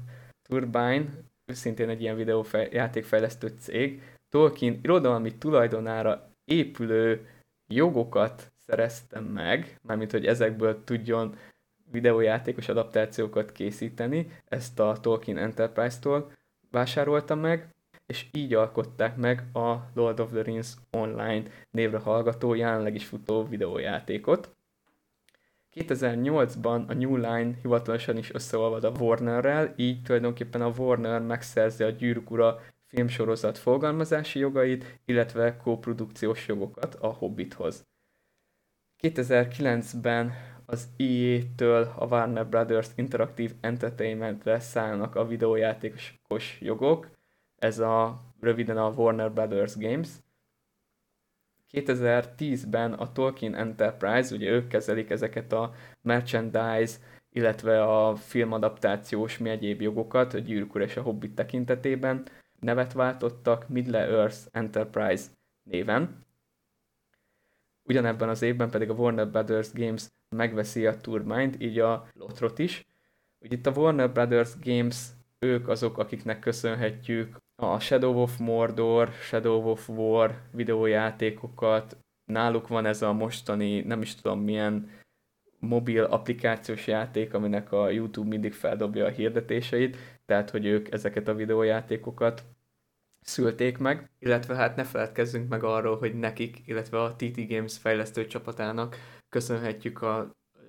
Turbine, 0.42 1.04
szintén 1.46 1.88
egy 1.88 2.00
ilyen 2.00 2.16
videójátékfejlesztő 2.16 3.54
cég, 3.58 4.02
Tolkien 4.28 4.78
irodalmi 4.82 5.38
tulajdonára 5.38 6.30
épülő 6.44 7.26
jogokat 7.66 8.52
szerezte 8.66 9.20
meg, 9.20 9.78
mármint 9.82 10.10
hogy 10.10 10.26
ezekből 10.26 10.84
tudjon 10.84 11.36
videójátékos 11.90 12.68
adaptációkat 12.68 13.52
készíteni, 13.52 14.30
ezt 14.44 14.80
a 14.80 14.96
Tolkien 15.00 15.38
Enterprise-tól, 15.38 16.32
vásárolta 16.72 17.34
meg, 17.34 17.68
és 18.06 18.26
így 18.32 18.54
alkották 18.54 19.16
meg 19.16 19.44
a 19.52 19.90
Lord 19.94 20.20
of 20.20 20.30
the 20.30 20.42
Rings 20.42 20.74
Online 20.90 21.42
névre 21.70 21.98
hallgató, 21.98 22.54
jelenleg 22.54 22.94
is 22.94 23.04
futó 23.04 23.44
videójátékot. 23.44 24.54
2008-ban 25.74 26.86
a 26.88 26.92
New 26.92 27.16
Line 27.16 27.54
hivatalosan 27.62 28.16
is 28.16 28.34
összeolvad 28.34 28.84
a 28.84 28.92
Warnerrel, 28.98 29.74
így 29.76 30.02
tulajdonképpen 30.02 30.62
a 30.62 30.72
Warner 30.76 31.20
megszerzi 31.20 31.84
a 31.84 31.90
Gyűrűk 31.90 32.30
Ura 32.30 32.60
filmsorozat 32.86 33.58
forgalmazási 33.58 34.38
jogait, 34.38 34.98
illetve 35.04 35.56
koprodukciós 35.56 36.48
jogokat 36.48 36.94
a 36.94 37.06
Hobbithoz. 37.06 37.84
2009-ben 39.02 40.32
az 40.72 40.88
EA-től 40.96 41.92
a 41.96 42.06
Warner 42.06 42.46
Brothers 42.46 42.88
Interactive 42.94 43.52
Entertainmentre 43.60 44.60
szállnak 44.60 45.14
a 45.14 45.26
videójátékos 45.26 46.58
jogok, 46.60 47.10
ez 47.58 47.78
a 47.78 48.22
röviden 48.40 48.76
a 48.76 48.88
Warner 48.90 49.32
Brothers 49.32 49.76
Games. 49.76 50.08
2010-ben 51.72 52.92
a 52.92 53.12
Tolkien 53.12 53.54
Enterprise, 53.54 54.34
ugye 54.34 54.50
ők 54.50 54.68
kezelik 54.68 55.10
ezeket 55.10 55.52
a 55.52 55.74
merchandise, 56.02 56.98
illetve 57.32 57.82
a 57.82 58.16
filmadaptációs 58.16 59.38
mi 59.38 59.50
egyéb 59.50 59.80
jogokat, 59.80 60.34
a 60.34 60.38
Gyűrűk 60.38 60.74
és 60.74 60.96
a 60.96 61.02
Hobbit 61.02 61.34
tekintetében, 61.34 62.26
nevet 62.60 62.92
váltottak 62.92 63.68
Middle-earth 63.68 64.38
Enterprise 64.50 65.30
néven. 65.62 66.26
Ugyanebben 67.82 68.28
az 68.28 68.42
évben 68.42 68.70
pedig 68.70 68.90
a 68.90 68.94
Warner 68.94 69.30
Brothers 69.30 69.72
Games 69.72 70.06
megveszi 70.32 70.86
a 70.86 70.96
Turbine-t, 70.96 71.62
így 71.62 71.78
a 71.78 72.08
Lotrot 72.14 72.58
is. 72.58 72.86
Ugye 73.40 73.56
itt 73.56 73.66
a 73.66 73.70
Warner 73.70 74.12
Brothers 74.12 74.58
Games, 74.60 75.06
ők 75.38 75.68
azok, 75.68 75.98
akiknek 75.98 76.38
köszönhetjük 76.38 77.36
a 77.56 77.78
Shadow 77.78 78.22
of 78.22 78.38
Mordor, 78.38 79.08
Shadow 79.08 79.70
of 79.70 79.88
War 79.88 80.40
videójátékokat, 80.52 81.96
náluk 82.24 82.68
van 82.68 82.86
ez 82.86 83.02
a 83.02 83.12
mostani, 83.12 83.80
nem 83.80 84.02
is 84.02 84.14
tudom 84.14 84.40
milyen 84.40 84.90
mobil 85.58 86.04
applikációs 86.04 86.86
játék, 86.86 87.34
aminek 87.34 87.72
a 87.72 87.90
YouTube 87.90 88.28
mindig 88.28 88.52
feldobja 88.52 89.04
a 89.04 89.10
hirdetéseit, 89.10 89.96
tehát 90.26 90.50
hogy 90.50 90.66
ők 90.66 90.92
ezeket 90.92 91.28
a 91.28 91.34
videójátékokat 91.34 92.44
szülték 93.20 93.78
meg, 93.78 94.10
illetve 94.18 94.54
hát 94.54 94.76
ne 94.76 94.84
feledkezzünk 94.84 95.48
meg 95.48 95.64
arról, 95.64 95.98
hogy 95.98 96.14
nekik, 96.14 96.62
illetve 96.64 97.02
a 97.02 97.16
TT 97.16 97.48
Games 97.48 97.78
fejlesztő 97.78 98.26
csapatának 98.26 98.96
köszönhetjük 99.32 100.02
a, 100.02 100.18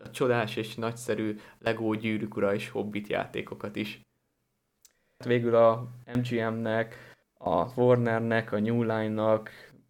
a 0.04 0.10
csodás 0.12 0.56
és 0.56 0.76
nagyszerű 0.76 1.40
Lego 1.60 1.94
gyűrűk 1.94 2.36
ura 2.36 2.54
és 2.54 2.70
Hobbit 2.70 3.08
játékokat 3.08 3.76
is. 3.76 4.02
Végül 5.26 5.56
a 5.56 5.88
MGM-nek, 6.14 7.14
a 7.34 7.80
Warnernek, 7.80 8.52
a 8.52 8.60
New 8.60 8.82
Line-nak, 8.82 9.50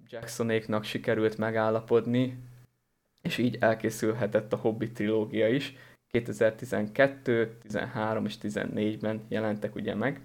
Jacksonéknak 0.10 0.84
sikerült 0.84 1.38
megállapodni, 1.38 2.44
és 3.22 3.38
így 3.38 3.58
elkészülhetett 3.60 4.54
a 4.54 4.58
Hobbit 4.58 4.94
trilógia 4.94 5.48
is. 5.48 5.76
2012, 6.08 7.58
13 7.62 8.26
és 8.26 8.36
14-ben 8.42 9.26
jelentek 9.28 9.76
ugye 9.76 9.96
meg. 9.96 10.22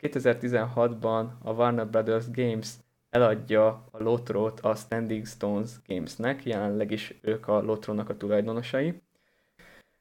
2016-ban 0.00 1.28
a 1.42 1.52
Warner 1.52 1.88
Brothers 1.88 2.30
Games 2.30 2.68
eladja 3.10 3.66
a 3.90 4.02
Lotrót 4.02 4.60
a 4.60 4.74
Standing 4.74 5.26
Stones 5.26 5.70
Gamesnek, 5.86 6.44
jelenleg 6.44 6.90
is 6.90 7.18
ők 7.20 7.48
a 7.48 7.62
Lotrónak 7.62 8.08
a 8.08 8.16
tulajdonosai. 8.16 9.02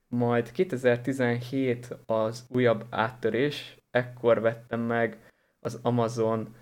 Majd 0.07 0.51
2017 0.51 1.97
az 2.05 2.45
újabb 2.49 2.85
áttörés, 2.89 3.77
ekkor 3.91 4.41
vettem 4.41 4.79
meg 4.79 5.31
az 5.59 5.79
Amazon 5.81 6.55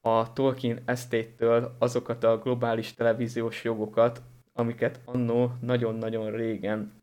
a 0.00 0.32
Tolkien 0.32 0.82
Estate-től 0.84 1.76
azokat 1.78 2.24
a 2.24 2.38
globális 2.38 2.94
televíziós 2.94 3.64
jogokat, 3.64 4.22
amiket 4.52 5.00
annó 5.04 5.52
nagyon-nagyon 5.60 6.30
régen 6.30 7.02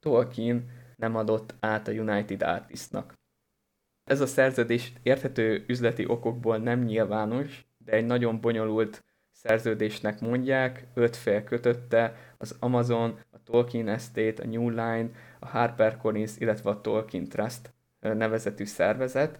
Tolkien 0.00 0.70
nem 0.96 1.16
adott 1.16 1.54
át 1.60 1.88
a 1.88 1.92
United 1.92 2.42
Artists-nak. 2.42 3.18
Ez 4.04 4.20
a 4.20 4.26
szerződés 4.26 4.92
érthető 5.02 5.64
üzleti 5.66 6.06
okokból 6.06 6.58
nem 6.58 6.82
nyilvános, 6.82 7.69
de 7.90 7.96
egy 7.96 8.06
nagyon 8.06 8.40
bonyolult 8.40 9.04
szerződésnek 9.30 10.20
mondják, 10.20 10.86
öt 10.94 11.16
fél 11.16 11.44
kötötte, 11.44 12.16
az 12.38 12.56
Amazon, 12.60 13.18
a 13.30 13.42
Tolkien 13.44 13.88
Estate, 13.88 14.42
a 14.42 14.46
New 14.46 14.68
Line, 14.68 15.10
a 15.38 15.46
HarperCollins, 15.46 16.32
illetve 16.38 16.70
a 16.70 16.80
Tolkien 16.80 17.24
Trust 17.24 17.72
nevezetű 18.00 18.64
szervezet. 18.64 19.38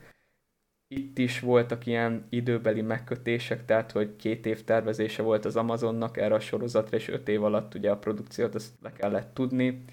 Itt 0.88 1.18
is 1.18 1.40
voltak 1.40 1.86
ilyen 1.86 2.26
időbeli 2.28 2.82
megkötések, 2.82 3.64
tehát 3.64 3.92
hogy 3.92 4.16
két 4.16 4.46
év 4.46 4.64
tervezése 4.64 5.22
volt 5.22 5.44
az 5.44 5.56
Amazonnak 5.56 6.16
erre 6.16 6.34
a 6.34 6.40
sorozatra, 6.40 6.96
és 6.96 7.08
öt 7.08 7.28
év 7.28 7.44
alatt 7.44 7.74
ugye 7.74 7.90
a 7.90 7.98
produkciót 7.98 8.54
azt 8.54 8.72
le 8.82 8.92
kellett 8.92 9.34
tudni 9.34 9.84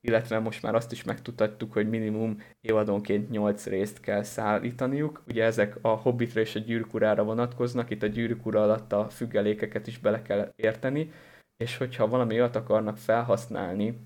illetve 0.00 0.38
most 0.38 0.62
már 0.62 0.74
azt 0.74 0.92
is 0.92 1.04
megtudhattuk, 1.04 1.72
hogy 1.72 1.88
minimum 1.88 2.42
évadonként 2.60 3.30
8 3.30 3.66
részt 3.66 4.00
kell 4.00 4.22
szállítaniuk. 4.22 5.22
Ugye 5.28 5.44
ezek 5.44 5.78
a 5.80 5.88
Hobbitra 5.88 6.40
és 6.40 6.54
a 6.54 6.58
Gyűrűk 6.58 6.94
urára 6.94 7.24
vonatkoznak, 7.24 7.90
itt 7.90 8.02
a 8.02 8.06
Gyűrűk 8.06 8.46
ura 8.46 8.62
alatt 8.62 8.92
a 8.92 9.08
függelékeket 9.08 9.86
is 9.86 9.98
bele 9.98 10.22
kell 10.22 10.52
érteni, 10.56 11.12
és 11.56 11.76
hogyha 11.76 12.08
valami 12.08 12.34
olyat 12.34 12.56
akarnak 12.56 12.96
felhasználni, 12.96 13.98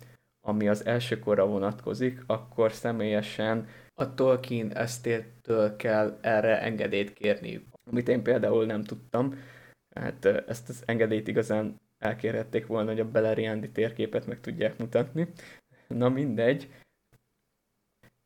ami 0.47 0.69
az 0.69 0.87
első 0.87 1.19
korra 1.19 1.47
vonatkozik, 1.47 2.23
akkor 2.27 2.73
személyesen 2.73 3.69
a 3.95 4.15
Tolkien 4.15 4.77
esztétől 4.77 5.77
kell 5.77 6.19
erre 6.21 6.61
engedélyt 6.61 7.13
kérni, 7.13 7.67
amit 7.91 8.09
én 8.09 8.23
például 8.23 8.65
nem 8.65 8.83
tudtam. 8.83 9.35
Hát 9.95 10.25
ezt 10.25 10.69
az 10.69 10.83
engedélyt 10.87 11.29
igazán 11.29 11.81
elkérhették 11.99 12.67
volna, 12.67 12.91
hogy 12.91 13.01
a 13.01 13.11
Beleriandi 13.11 13.71
térképet 13.71 14.27
meg 14.27 14.41
tudják 14.41 14.79
mutatni, 14.79 15.29
Na 15.89 16.09
mindegy. 16.09 16.69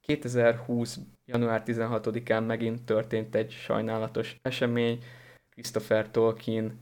2020. 0.00 0.99
január 1.25 1.62
16-án 1.67 2.47
megint 2.47 2.85
történt 2.85 3.35
egy 3.35 3.50
sajnálatos 3.50 4.38
esemény. 4.43 5.03
Christopher 5.50 6.11
Tolkien, 6.11 6.81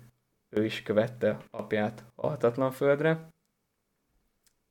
ő 0.49 0.65
is 0.65 0.83
követte 0.83 1.45
apját 1.51 2.05
a 2.15 2.27
hatatlan 2.27 2.71
földre. 2.71 3.29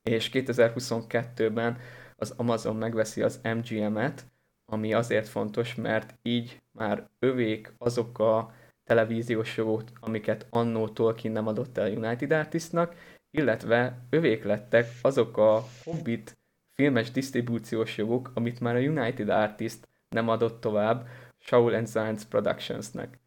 És 0.04 0.30
2022-ben 0.34 1.78
az 2.16 2.34
Amazon 2.38 2.76
megveszi 2.76 3.22
az 3.22 3.40
MGM-et, 3.44 4.26
ami 4.66 4.94
azért 4.94 5.28
fontos, 5.28 5.76
mert 5.76 6.18
így 6.22 6.62
már 6.72 7.10
övék 7.20 7.74
azok 7.78 8.20
a 8.20 8.54
televíziós 8.84 9.58
jogok, 9.58 9.84
amiket 10.00 10.48
annó 10.50 10.90
Tolkien 10.90 11.34
nem 11.34 11.48
adott 11.48 11.78
el 11.78 11.92
United 11.92 12.32
Artistnak, 12.32 12.96
illetve 13.38 13.98
övék 14.10 14.44
lettek 14.44 14.88
azok 15.02 15.38
a 15.38 15.64
Hobbit 15.84 16.38
filmes 16.74 17.12
disztribúciós 17.12 17.98
jogok, 17.98 18.32
amit 18.34 18.60
már 18.60 18.76
a 18.76 18.80
United 18.80 19.30
Artist 19.30 19.88
nem 20.10 20.30
adott 20.30 20.62
tovább 20.62 21.08
Shaul 21.38 21.74
and 21.74 21.88
Science 21.88 22.26
Productionsnek. 22.30 23.20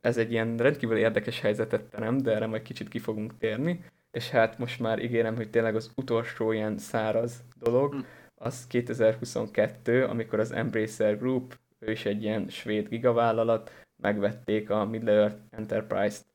Ez 0.00 0.16
egy 0.16 0.30
ilyen 0.30 0.56
rendkívül 0.56 0.96
érdekes 0.96 1.40
helyzetet 1.40 1.82
terem, 1.82 2.18
de 2.18 2.34
erre 2.34 2.46
majd 2.46 2.62
kicsit 2.62 2.88
ki 2.88 2.98
fogunk 2.98 3.38
térni, 3.38 3.84
és 4.10 4.30
hát 4.30 4.58
most 4.58 4.80
már 4.80 4.98
ígérem, 4.98 5.36
hogy 5.36 5.50
tényleg 5.50 5.74
az 5.74 5.90
utolsó 5.96 6.52
ilyen 6.52 6.78
száraz 6.78 7.44
dolog, 7.58 7.92
hm. 7.92 8.00
az 8.34 8.66
2022, 8.66 10.04
amikor 10.04 10.40
az 10.40 10.52
Embracer 10.52 11.18
Group, 11.18 11.58
ő 11.78 11.90
is 11.90 12.04
egy 12.04 12.22
ilyen 12.22 12.48
svéd 12.48 12.88
gigavállalat, 12.88 13.70
megvették 13.96 14.70
a 14.70 14.84
Middle-earth 14.84 15.38
Enterprise-t 15.50 16.26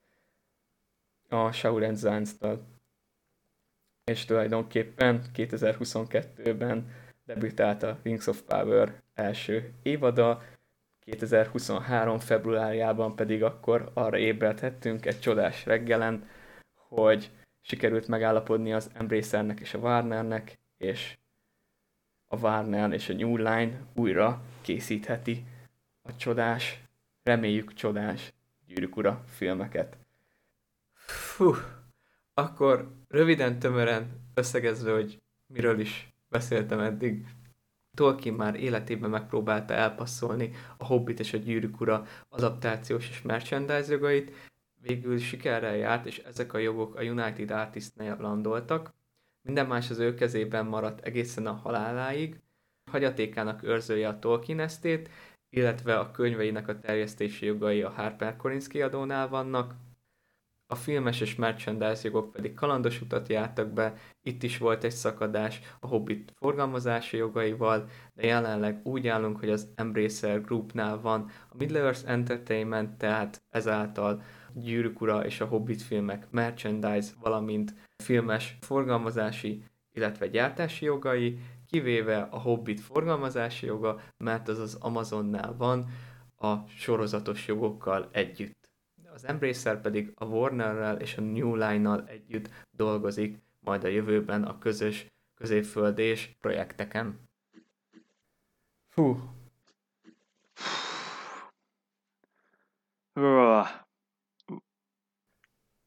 a 1.29 1.51
Shaul 1.51 1.95
Zance-től 1.95 2.71
és 4.03 4.25
tulajdonképpen 4.25 5.21
2022-ben 5.35 6.91
debütált 7.25 7.83
a 7.83 7.99
Rings 8.03 8.27
of 8.27 8.41
Power 8.41 9.01
első 9.13 9.73
évada, 9.83 10.41
2023. 10.99 12.19
februárjában 12.19 13.15
pedig 13.15 13.43
akkor 13.43 13.91
arra 13.93 14.17
ébredhettünk 14.17 15.05
egy 15.05 15.19
csodás 15.19 15.65
reggelen, 15.65 16.29
hogy 16.75 17.31
sikerült 17.61 18.07
megállapodni 18.07 18.73
az 18.73 18.89
Embracernek 18.93 19.59
és 19.59 19.73
a 19.73 19.77
Warnernek, 19.77 20.59
és 20.77 21.17
a 22.27 22.37
Warner 22.37 22.93
és 22.93 23.09
a 23.09 23.13
New 23.13 23.35
Line 23.35 23.81
újra 23.95 24.41
készítheti 24.61 25.45
a 26.01 26.15
csodás, 26.15 26.83
reméljük 27.23 27.73
csodás 27.73 28.33
Gyűrűk 28.65 28.95
Ura 28.97 29.23
filmeket. 29.27 29.97
Fú, 30.93 31.53
akkor 32.41 32.91
röviden, 33.07 33.59
tömören 33.59 34.29
összegezve, 34.33 34.93
hogy 34.93 35.21
miről 35.53 35.79
is 35.79 36.13
beszéltem 36.29 36.79
eddig, 36.79 37.25
Tolkien 37.93 38.35
már 38.35 38.55
életében 38.55 39.09
megpróbálta 39.09 39.73
elpasszolni 39.73 40.51
a 40.77 40.85
Hobbit 40.85 41.19
és 41.19 41.33
a 41.33 41.37
Gyűrűk 41.37 41.81
Ura 41.81 42.05
adaptációs 42.29 43.09
és 43.09 43.21
merchandise 43.21 43.91
jogait, 43.91 44.31
végül 44.81 45.17
sikerrel 45.17 45.75
járt, 45.75 46.05
és 46.05 46.17
ezek 46.17 46.53
a 46.53 46.57
jogok 46.57 46.95
a 46.95 47.03
United 47.03 47.51
Artists-nél 47.51 48.17
landoltak. 48.19 48.93
Minden 49.41 49.67
más 49.67 49.89
az 49.89 49.99
ő 49.99 50.13
kezében 50.13 50.65
maradt 50.65 51.05
egészen 51.05 51.47
a 51.47 51.53
haláláig. 51.53 52.39
Hagyatékának 52.91 53.63
őrzője 53.63 54.07
a 54.07 54.19
Tolkien 54.19 54.59
esztét, 54.59 55.09
illetve 55.49 55.99
a 55.99 56.11
könyveinek 56.11 56.67
a 56.67 56.79
terjesztési 56.79 57.45
jogai 57.45 57.81
a 57.81 57.89
HarperCollins 57.89 58.67
kiadónál 58.67 59.27
vannak, 59.27 59.75
a 60.71 60.75
filmes 60.75 61.21
és 61.21 61.35
merchandise 61.35 62.01
jogok 62.03 62.31
pedig 62.31 62.53
kalandos 62.53 63.01
utat 63.01 63.29
jártak 63.29 63.73
be, 63.73 63.93
itt 64.23 64.43
is 64.43 64.57
volt 64.57 64.83
egy 64.83 64.91
szakadás 64.91 65.59
a 65.79 65.87
Hobbit 65.87 66.33
forgalmazási 66.35 67.17
jogaival, 67.17 67.89
de 68.13 68.25
jelenleg 68.25 68.79
úgy 68.83 69.07
állunk, 69.07 69.39
hogy 69.39 69.49
az 69.49 69.67
Embracer 69.75 70.41
Groupnál 70.41 71.01
van 71.01 71.29
a 71.49 71.55
Middle-earth 71.57 72.09
Entertainment, 72.09 72.97
tehát 72.97 73.41
ezáltal 73.49 74.21
Gyűrűk 74.53 75.01
Ura 75.01 75.25
és 75.25 75.41
a 75.41 75.45
Hobbit 75.45 75.81
filmek 75.81 76.27
merchandise, 76.29 77.11
valamint 77.21 77.73
filmes 78.03 78.57
forgalmazási, 78.61 79.63
illetve 79.93 80.27
gyártási 80.27 80.85
jogai, 80.85 81.39
kivéve 81.67 82.27
a 82.31 82.39
Hobbit 82.39 82.79
forgalmazási 82.79 83.65
joga, 83.65 83.99
mert 84.17 84.47
az 84.47 84.59
az 84.59 84.77
Amazonnál 84.79 85.55
van 85.57 85.85
a 86.37 86.55
sorozatos 86.67 87.47
jogokkal 87.47 88.09
együtt 88.11 88.60
az 89.21 89.27
Embracer 89.27 89.81
pedig 89.81 90.11
a 90.15 90.25
Warnerrel 90.25 90.99
és 90.99 91.17
a 91.17 91.21
New 91.21 91.55
Line-nal 91.55 92.07
együtt 92.07 92.49
dolgozik 92.71 93.37
majd 93.59 93.83
a 93.83 93.87
jövőben 93.87 94.43
a 94.43 94.57
közös 94.57 95.05
középföldés 95.35 96.37
projekteken. 96.39 97.29
Fú. 98.89 99.17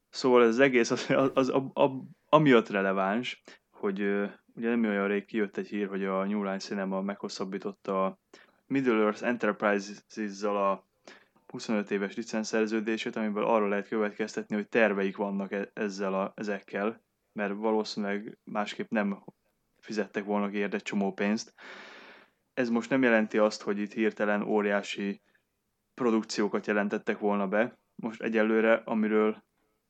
Szóval 0.09 0.43
ez 0.43 0.49
az 0.49 0.59
egész 0.59 0.91
az, 0.91 1.11
az, 1.11 1.31
az, 1.35 1.49
az, 1.49 1.63
az 1.73 1.91
amiatt 2.29 2.69
releváns, 2.69 3.43
hogy 3.71 4.01
ugye 4.55 4.69
nem 4.69 4.85
olyan 4.85 5.09
rég 5.09 5.25
kijött 5.25 5.57
egy 5.57 5.69
hír, 5.69 5.89
hogy 5.89 6.05
a 6.05 6.25
New 6.25 6.43
Line 6.43 6.59
Cinema 6.59 7.01
meghosszabbította 7.01 8.05
a 8.05 8.19
Middle-earth 8.67 9.25
Enterprises-zal 9.25 10.57
a 10.57 10.87
25 11.55 11.91
éves 11.91 12.17
licenszerződését, 12.17 13.17
amiből 13.17 13.45
arról 13.45 13.69
lehet 13.69 13.89
következtetni, 13.89 14.55
hogy 14.55 14.69
terveik 14.69 15.17
vannak 15.17 15.53
e- 15.53 15.71
ezzel 15.73 16.15
a, 16.15 16.33
ezekkel, 16.37 17.03
mert 17.33 17.55
valószínűleg 17.55 18.39
másképp 18.45 18.91
nem 18.91 19.25
fizettek 19.81 20.25
volna 20.25 20.51
érde 20.51 20.79
csomó 20.79 21.13
pénzt. 21.13 21.55
Ez 22.55 22.69
most 22.69 22.91
nem 22.91 23.03
jelenti 23.03 23.39
azt, 23.39 23.63
hogy 23.63 23.79
itt 23.79 23.93
hirtelen 23.93 24.43
óriási 24.43 25.23
produkciókat 25.95 26.67
jelentettek 26.67 27.19
volna 27.19 27.49
be. 27.49 27.79
Most 27.95 28.23
egyelőre, 28.23 28.75
amiről, 28.75 29.45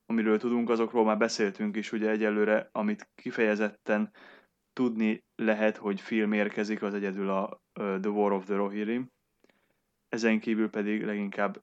amiről 0.07 0.38
tudunk, 0.38 0.70
azokról 0.70 1.05
már 1.05 1.18
beszéltünk 1.18 1.77
is, 1.77 1.92
ugye 1.92 2.11
egyelőre, 2.11 2.68
amit 2.72 3.11
kifejezetten 3.14 4.11
tudni 4.72 5.24
lehet, 5.35 5.77
hogy 5.77 6.00
film 6.00 6.33
érkezik, 6.33 6.83
az 6.83 6.94
egyedül 6.94 7.31
a 7.31 7.62
The 7.72 8.11
War 8.11 8.33
of 8.33 8.44
the 8.44 8.55
Rohirrim, 8.55 9.12
ezen 10.14 10.40
kívül 10.40 10.70
pedig 10.70 11.05
leginkább 11.05 11.62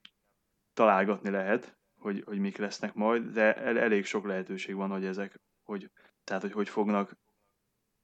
találgatni 0.74 1.30
lehet, 1.30 1.78
hogy, 1.98 2.24
hogy 2.26 2.40
mik 2.40 2.58
lesznek 2.58 2.94
majd, 2.94 3.24
de 3.24 3.56
el, 3.56 3.80
elég 3.80 4.06
sok 4.06 4.26
lehetőség 4.26 4.76
van, 4.76 4.90
hogy 4.90 5.06
ezek, 5.06 5.40
hogy, 5.64 5.92
tehát 6.24 6.42
hogy 6.42 6.52
hogy 6.52 6.70
fognak 6.70 7.18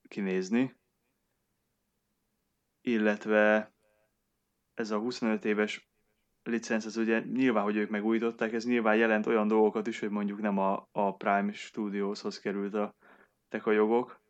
kinézni. 0.07 0.75
Illetve 2.81 3.71
ez 4.73 4.91
a 4.91 4.99
25 4.99 5.45
éves 5.45 5.89
licenc, 6.43 6.85
az 6.85 6.97
ugye 6.97 7.19
nyilván, 7.19 7.63
hogy 7.63 7.75
ők 7.75 7.89
megújították, 7.89 8.53
ez 8.53 8.65
nyilván 8.65 8.95
jelent 8.95 9.25
olyan 9.25 9.47
dolgokat 9.47 9.87
is, 9.87 9.99
hogy 9.99 10.09
mondjuk 10.09 10.41
nem 10.41 10.57
a, 10.57 10.87
a 10.91 11.15
Prime 11.15 11.51
Studioshoz 11.51 12.39
került 12.39 12.73
a 12.73 12.95
a 13.63 13.71
jogok. 13.71 14.21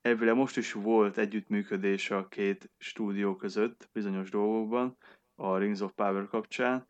Elvileg 0.00 0.34
most 0.34 0.56
is 0.56 0.72
volt 0.72 1.18
együttműködés 1.18 2.10
a 2.10 2.28
két 2.28 2.70
stúdió 2.78 3.36
között 3.36 3.88
bizonyos 3.92 4.30
dolgokban, 4.30 4.96
a 5.34 5.56
Rings 5.56 5.80
of 5.80 5.92
Power 5.92 6.26
kapcsán. 6.26 6.86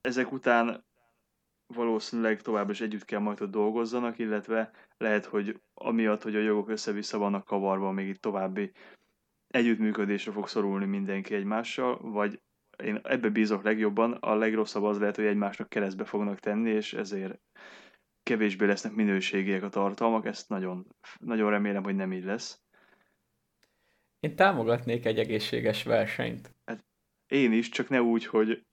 Ezek 0.00 0.32
után 0.32 0.84
valószínűleg 1.66 2.42
tovább 2.42 2.70
is 2.70 2.80
együtt 2.80 3.04
kell 3.04 3.18
majd, 3.20 3.38
hogy 3.38 3.50
dolgozzanak, 3.50 4.18
illetve 4.18 4.70
lehet, 4.96 5.24
hogy 5.24 5.60
amiatt, 5.74 6.22
hogy 6.22 6.36
a 6.36 6.40
jogok 6.40 6.68
össze-vissza 6.68 7.18
vannak 7.18 7.44
kavarva, 7.44 7.90
még 7.90 8.08
itt 8.08 8.20
további 8.20 8.72
együttműködésre 9.48 10.32
fog 10.32 10.48
szorulni 10.48 10.84
mindenki 10.84 11.34
egymással, 11.34 11.98
vagy 11.98 12.40
én 12.84 13.00
ebbe 13.02 13.28
bízok 13.28 13.62
legjobban, 13.62 14.12
a 14.12 14.34
legrosszabb 14.34 14.82
az 14.82 14.98
lehet, 14.98 15.16
hogy 15.16 15.24
egymásnak 15.24 15.68
keresztbe 15.68 16.04
fognak 16.04 16.40
tenni, 16.40 16.70
és 16.70 16.92
ezért 16.92 17.40
kevésbé 18.22 18.66
lesznek 18.66 18.92
minőségiek 18.92 19.62
a 19.62 19.68
tartalmak, 19.68 20.26
ezt 20.26 20.48
nagyon, 20.48 20.86
nagyon 21.18 21.50
remélem, 21.50 21.82
hogy 21.82 21.96
nem 21.96 22.12
így 22.12 22.24
lesz. 22.24 22.60
Én 24.20 24.36
támogatnék 24.36 25.04
egy 25.04 25.18
egészséges 25.18 25.82
versenyt. 25.82 26.55
Én 27.26 27.52
is, 27.52 27.68
csak 27.68 27.88
ne 27.88 28.02
úgy, 28.02 28.26
hogy 28.26 28.66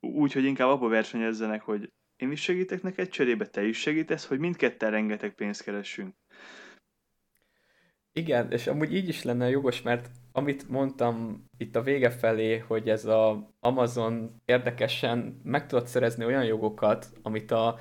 úgy, 0.00 0.32
hogy 0.32 0.44
inkább 0.44 0.68
abba 0.68 0.88
versenyezzenek, 0.88 1.62
hogy 1.62 1.92
én 2.16 2.30
is 2.30 2.42
segítek 2.42 2.82
neked, 2.82 3.08
cserébe 3.08 3.46
te 3.46 3.64
is 3.64 3.78
segítesz, 3.78 4.26
hogy 4.26 4.38
mindketten 4.38 4.90
rengeteg 4.90 5.34
pénzt 5.34 5.62
keressünk. 5.62 6.14
Igen, 8.12 8.52
és 8.52 8.66
amúgy 8.66 8.94
így 8.94 9.08
is 9.08 9.22
lenne 9.22 9.48
jogos, 9.48 9.82
mert 9.82 10.10
amit 10.32 10.68
mondtam 10.68 11.44
itt 11.56 11.76
a 11.76 11.82
vége 11.82 12.10
felé, 12.10 12.58
hogy 12.58 12.88
ez 12.88 13.04
a 13.04 13.50
Amazon 13.60 14.42
érdekesen 14.44 15.40
meg 15.42 15.66
tudott 15.66 15.86
szerezni 15.86 16.24
olyan 16.24 16.44
jogokat, 16.44 17.12
amit 17.22 17.50
a 17.50 17.78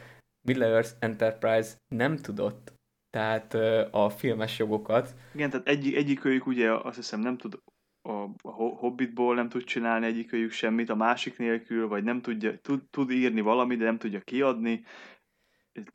Middle 0.47 0.65
Earth 0.65 0.91
Enterprise 0.99 1.75
nem 1.87 2.17
tudott, 2.17 2.73
tehát 3.09 3.53
a 3.93 4.09
filmes 4.09 4.59
jogokat. 4.59 5.15
Igen, 5.33 5.49
tehát 5.49 5.67
egyik, 5.67 5.95
egyikőjük 5.95 6.47
ugye 6.47 6.71
azt 6.71 6.95
hiszem 6.95 7.19
nem 7.19 7.37
tud 7.37 7.59
a, 8.07 8.23
a 8.41 8.51
Hobbitból 8.51 9.35
nem 9.35 9.49
tud 9.49 9.63
csinálni 9.63 10.05
egyikőjük 10.05 10.51
semmit, 10.51 10.89
a 10.89 10.95
másik 10.95 11.37
nélkül, 11.37 11.87
vagy 11.87 12.03
nem 12.03 12.21
tudja, 12.21 12.57
tud, 12.61 12.81
tud 12.89 13.11
írni 13.11 13.41
valamit, 13.41 13.77
de 13.77 13.85
nem 13.85 13.97
tudja 13.97 14.19
kiadni, 14.19 14.83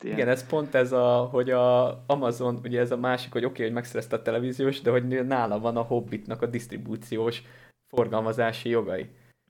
ilyen... 0.03 0.17
Igen, 0.17 0.27
ez 0.27 0.47
pont 0.47 0.75
ez 0.75 0.91
a, 0.91 1.27
hogy 1.31 1.51
a 1.51 2.03
Amazon, 2.07 2.59
ugye 2.63 2.79
ez 2.79 2.91
a 2.91 2.97
másik, 2.97 3.31
hogy 3.31 3.43
oké, 3.43 3.53
okay, 3.53 3.65
hogy 3.65 3.73
megszerezte 3.73 4.15
a 4.15 4.21
televíziós, 4.21 4.81
de 4.81 4.91
hogy 4.91 5.25
nála 5.25 5.59
van 5.59 5.77
a 5.77 5.81
Hobbitnak 5.81 6.41
a 6.41 6.45
disztribúciós 6.45 7.41
forgalmazási 7.87 8.69
jogai. 8.69 9.09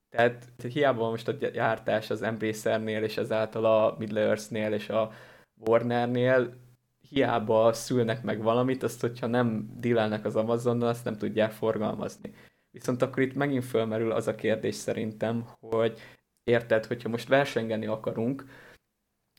Tehát 0.09 0.47
hiába 0.73 1.09
most 1.09 1.27
a 1.27 1.31
gyártás 1.31 2.09
az 2.09 2.21
Embracernél, 2.21 3.03
és 3.03 3.17
ezáltal 3.17 3.65
a 3.65 3.95
Middle 3.99 4.21
Earth-nél, 4.21 4.73
és 4.73 4.89
a 4.89 5.11
Warnernél, 5.55 6.61
hiába 7.09 7.73
szülnek 7.73 8.23
meg 8.23 8.41
valamit, 8.41 8.83
azt, 8.83 9.01
hogyha 9.01 9.27
nem 9.27 9.69
dílelnek 9.79 10.25
az 10.25 10.35
Amazonnal, 10.35 10.87
azt 10.87 11.05
nem 11.05 11.17
tudják 11.17 11.51
forgalmazni. 11.51 12.33
Viszont 12.73 13.01
akkor 13.01 13.23
itt 13.23 13.33
megint 13.33 13.65
fölmerül 13.65 14.11
az 14.11 14.27
a 14.27 14.35
kérdés 14.35 14.75
szerintem, 14.75 15.47
hogy 15.59 15.99
érted, 16.43 16.85
hogyha 16.85 17.09
most 17.09 17.27
versengeni 17.27 17.85
akarunk, 17.85 18.45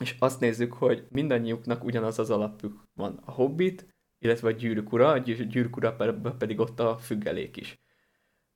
és 0.00 0.16
azt 0.18 0.40
nézzük, 0.40 0.72
hogy 0.72 1.06
mindannyiuknak 1.10 1.84
ugyanaz 1.84 2.18
az 2.18 2.30
alapjuk 2.30 2.88
van. 2.92 3.22
A 3.24 3.30
Hobbit, 3.30 3.94
illetve 4.18 4.48
a 4.48 4.50
Gyűrűk 4.50 4.92
a 4.92 5.18
Gyűrűk 5.18 6.36
pedig 6.38 6.58
ott 6.58 6.80
a 6.80 6.98
függelék 6.98 7.56
is. 7.56 7.82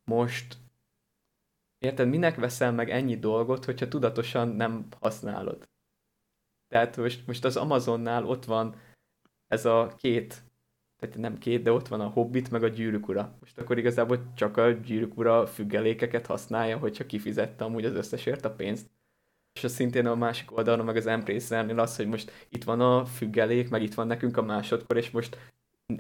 Most 0.04 0.56
érted, 1.78 2.08
minek 2.08 2.36
veszel 2.36 2.72
meg 2.72 2.90
ennyi 2.90 3.18
dolgot, 3.18 3.64
hogyha 3.64 3.88
tudatosan 3.88 4.48
nem 4.48 4.88
használod? 5.00 5.68
Tehát 6.66 6.96
most, 6.96 7.26
most 7.26 7.44
az 7.44 7.56
Amazonnál 7.56 8.24
ott 8.24 8.44
van 8.44 8.80
ez 9.46 9.64
a 9.64 9.94
két, 9.96 10.42
tehát 10.98 11.16
nem 11.16 11.38
két, 11.38 11.62
de 11.62 11.72
ott 11.72 11.88
van 11.88 12.00
a 12.00 12.08
Hobbit 12.08 12.50
meg 12.50 12.62
a 12.62 12.68
Gyűrűk 12.68 13.08
ura. 13.08 13.36
Most 13.40 13.58
akkor 13.58 13.78
igazából 13.78 14.32
csak 14.34 14.56
a 14.56 14.70
Gyűrűk 14.70 15.18
ura 15.18 15.46
függelékeket 15.46 16.26
használja, 16.26 16.78
hogyha 16.78 17.06
kifizette 17.06 17.64
amúgy 17.64 17.84
az 17.84 17.94
összesért 17.94 18.44
a 18.44 18.50
pénzt 18.50 18.86
és 19.58 19.64
az 19.64 19.72
szintén 19.72 20.06
a 20.06 20.14
másik 20.14 20.56
oldalon, 20.56 20.84
meg 20.84 20.96
az 20.96 21.06
Embracer-nél 21.06 21.78
az, 21.78 21.96
hogy 21.96 22.06
most 22.06 22.46
itt 22.48 22.64
van 22.64 22.80
a 22.80 23.04
függelék, 23.04 23.68
meg 23.68 23.82
itt 23.82 23.94
van 23.94 24.06
nekünk 24.06 24.36
a 24.36 24.42
másodkor, 24.42 24.96
és 24.96 25.10
most 25.10 25.38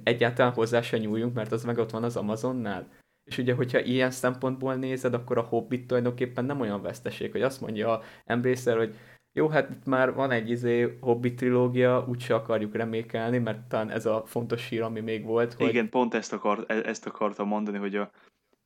egyáltalán 0.02 0.52
hozzá 0.52 0.80
se 0.80 0.98
nyúljunk, 0.98 1.34
mert 1.34 1.52
az 1.52 1.64
meg 1.64 1.78
ott 1.78 1.90
van 1.90 2.04
az 2.04 2.16
Amazonnál. 2.16 2.88
És 3.24 3.38
ugye, 3.38 3.54
hogyha 3.54 3.80
ilyen 3.80 4.10
szempontból 4.10 4.74
nézed, 4.74 5.14
akkor 5.14 5.38
a 5.38 5.42
Hobbit 5.42 5.86
tulajdonképpen 5.86 6.44
nem 6.44 6.60
olyan 6.60 6.82
veszteség, 6.82 7.30
hogy 7.30 7.42
azt 7.42 7.60
mondja 7.60 7.98
a 7.98 8.02
Embracer, 8.24 8.76
hogy 8.76 8.94
jó, 9.38 9.48
hát 9.48 9.70
itt 9.70 9.84
már 9.84 10.14
van 10.14 10.30
egy 10.30 10.50
izé 10.50 10.96
Hobbit 11.00 11.36
trilógia, 11.36 12.04
úgyse 12.08 12.34
akarjuk 12.34 12.74
remékelni, 12.74 13.38
mert 13.38 13.68
talán 13.68 13.90
ez 13.90 14.06
a 14.06 14.22
fontos 14.26 14.68
hír, 14.68 14.82
ami 14.82 15.00
még 15.00 15.24
volt. 15.24 15.54
Hogy... 15.54 15.68
Igen, 15.68 15.88
pont 15.88 16.14
ezt, 16.14 16.32
akart, 16.32 16.70
e- 16.70 16.88
ezt 16.88 17.06
akartam 17.06 17.48
mondani, 17.48 17.78
hogy, 17.78 17.96
a, 17.96 18.10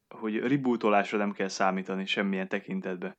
hogy 0.08 0.36
rebootolásra 0.36 1.18
nem 1.18 1.32
kell 1.32 1.48
számítani 1.48 2.06
semmilyen 2.06 2.48
tekintetbe. 2.48 3.16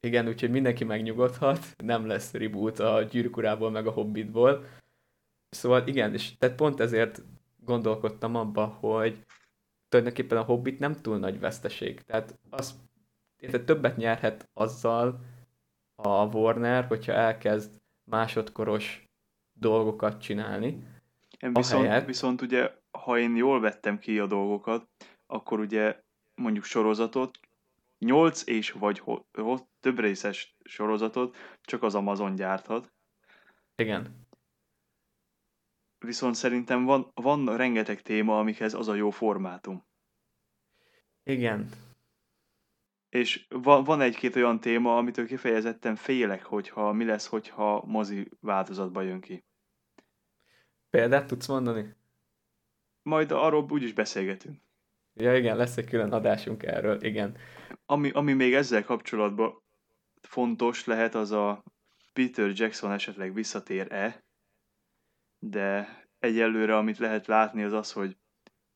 Igen, 0.00 0.28
úgyhogy 0.28 0.50
mindenki 0.50 0.84
megnyugodhat, 0.84 1.58
nem 1.76 2.06
lesz 2.06 2.32
reboot 2.32 2.78
a 2.78 3.02
gyűrűkurából 3.02 3.70
meg 3.70 3.86
a 3.86 3.90
Hobbitból. 3.90 4.64
Szóval 5.48 5.86
igen, 5.86 6.12
és 6.12 6.36
tehát 6.36 6.56
pont 6.56 6.80
ezért 6.80 7.22
gondolkodtam 7.64 8.34
abba, 8.34 8.64
hogy 8.64 9.24
tulajdonképpen 9.88 10.38
a 10.38 10.42
Hobbit 10.42 10.78
nem 10.78 10.94
túl 10.94 11.18
nagy 11.18 11.40
veszteség. 11.40 12.00
Tehát 12.00 12.38
az, 12.50 12.74
tehát 13.40 13.66
többet 13.66 13.96
nyerhet 13.96 14.48
azzal 14.54 15.20
a 15.96 16.24
Warner, 16.24 16.84
hogyha 16.86 17.12
elkezd 17.12 17.80
másodkoros 18.04 19.04
dolgokat 19.52 20.20
csinálni. 20.20 20.86
Viszont, 21.38 22.04
viszont 22.04 22.42
ugye, 22.42 22.72
ha 22.90 23.18
én 23.18 23.36
jól 23.36 23.60
vettem 23.60 23.98
ki 23.98 24.18
a 24.18 24.26
dolgokat, 24.26 24.88
akkor 25.26 25.60
ugye 25.60 26.02
mondjuk 26.34 26.64
sorozatot 26.64 27.38
8 27.98 28.46
és 28.46 28.70
vagy 28.70 28.98
ho, 28.98 29.18
ho, 29.32 29.56
több 29.80 29.98
részes 29.98 30.56
sorozatot 30.64 31.36
csak 31.62 31.82
az 31.82 31.94
Amazon 31.94 32.34
gyárthat. 32.34 32.92
Igen. 33.76 34.26
Viszont 35.98 36.34
szerintem 36.34 36.84
van, 36.84 37.10
van 37.14 37.56
rengeteg 37.56 38.02
téma, 38.02 38.38
amikhez 38.38 38.74
az 38.74 38.88
a 38.88 38.94
jó 38.94 39.10
formátum. 39.10 39.84
Igen. 41.22 41.68
És 43.16 43.46
van, 43.48 43.84
van 43.84 44.00
egy-két 44.00 44.36
olyan 44.36 44.60
téma, 44.60 44.96
amitől 44.96 45.26
kifejezetten 45.26 45.96
félek, 45.96 46.44
hogyha 46.44 46.92
mi 46.92 47.04
lesz, 47.04 47.26
hogyha 47.26 47.82
mozi 47.86 48.28
változatba 48.40 49.02
jön 49.02 49.20
ki. 49.20 49.44
Példát 50.90 51.26
tudsz 51.26 51.46
mondani? 51.46 51.96
Majd 53.02 53.30
arról 53.30 53.66
úgyis 53.70 53.92
beszélgetünk. 53.92 54.60
Ja 55.14 55.36
igen, 55.36 55.56
lesz 55.56 55.76
egy 55.76 55.88
külön 55.88 56.12
adásunk 56.12 56.62
erről, 56.62 57.02
igen. 57.04 57.36
Ami, 57.86 58.10
ami 58.10 58.32
még 58.32 58.54
ezzel 58.54 58.84
kapcsolatban 58.84 59.62
fontos 60.20 60.84
lehet, 60.84 61.14
az 61.14 61.30
a 61.30 61.62
Peter 62.12 62.50
Jackson 62.54 62.92
esetleg 62.92 63.34
visszatér-e, 63.34 64.24
de 65.38 65.88
egyelőre 66.18 66.76
amit 66.76 66.98
lehet 66.98 67.26
látni 67.26 67.62
az 67.62 67.72
az, 67.72 67.92
hogy 67.92 68.16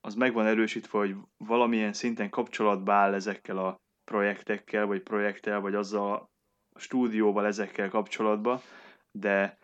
az 0.00 0.14
meg 0.14 0.32
van 0.32 0.46
erősítve, 0.46 0.98
hogy 0.98 1.16
valamilyen 1.36 1.92
szinten 1.92 2.30
kapcsolatba 2.30 2.92
áll 2.92 3.14
ezekkel 3.14 3.58
a 3.58 3.80
projektekkel, 4.10 4.86
vagy 4.86 5.02
projekttel, 5.02 5.60
vagy 5.60 5.74
azzal 5.74 6.30
a 6.72 6.78
stúdióval 6.78 7.46
ezekkel 7.46 7.88
kapcsolatba, 7.88 8.62
de 9.10 9.58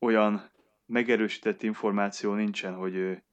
olyan 0.00 0.50
megerősített 0.86 1.62
információ 1.62 2.34
nincsen, 2.34 2.74
hogy 2.74 2.94
ő 2.94 3.24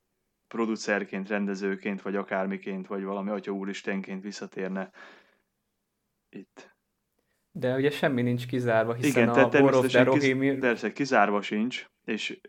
producerként, 0.47 1.27
rendezőként, 1.27 2.01
vagy 2.01 2.15
akármiként, 2.15 2.87
vagy 2.87 3.03
valami 3.03 3.29
atya 3.29 3.51
úristenként 3.51 4.23
visszatérne 4.23 4.91
itt. 6.29 6.75
De 7.51 7.75
ugye 7.75 7.89
semmi 7.89 8.21
nincs 8.21 8.47
kizárva, 8.47 8.93
hiszen 8.93 9.23
Igen, 9.23 9.43
a 9.43 9.59
War 9.59 9.75
of 9.75 9.87
the 9.87 10.03
Rohirrim... 10.03 10.59
Persze, 10.59 10.91
kizárva 10.91 11.41
sincs, 11.41 11.89
és 12.05 12.39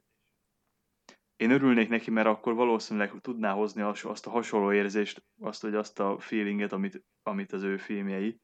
én 1.37 1.51
örülnék 1.51 1.89
neki, 1.89 2.11
mert 2.11 2.27
akkor 2.27 2.55
valószínűleg 2.55 3.13
tudná 3.21 3.53
hozni 3.53 3.83
azt 3.83 4.27
a 4.27 4.31
hasonló 4.31 4.73
érzést, 4.73 5.25
azt, 5.41 5.63
hogy 5.63 5.75
azt 5.75 6.01
a 6.01 6.19
feelinget, 6.19 6.73
amit, 6.73 7.05
amit 7.23 7.53
az 7.53 7.63
ő 7.63 7.77
filmjei, 7.77 8.41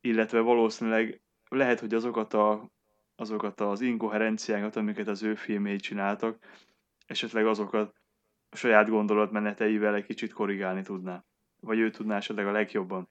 illetve 0.00 0.40
valószínűleg 0.40 1.22
lehet, 1.48 1.80
hogy 1.80 1.94
azokat, 1.94 2.34
a, 2.34 2.70
azokat 3.14 3.60
az 3.60 3.80
inkoherenciákat, 3.80 4.76
amiket 4.76 5.08
az 5.08 5.22
ő 5.22 5.34
filmjei 5.34 5.76
csináltak, 5.76 6.38
esetleg 7.06 7.46
azokat 7.46 7.94
a 8.50 8.56
saját 8.56 8.88
gondolatmeneteivel 8.88 9.94
egy 9.94 10.04
kicsit 10.04 10.32
korrigálni 10.32 10.82
tudná. 10.82 11.24
Vagy 11.60 11.78
ő 11.78 11.90
tudná 11.90 12.16
esetleg 12.16 12.46
a 12.46 12.52
legjobban. 12.52 13.08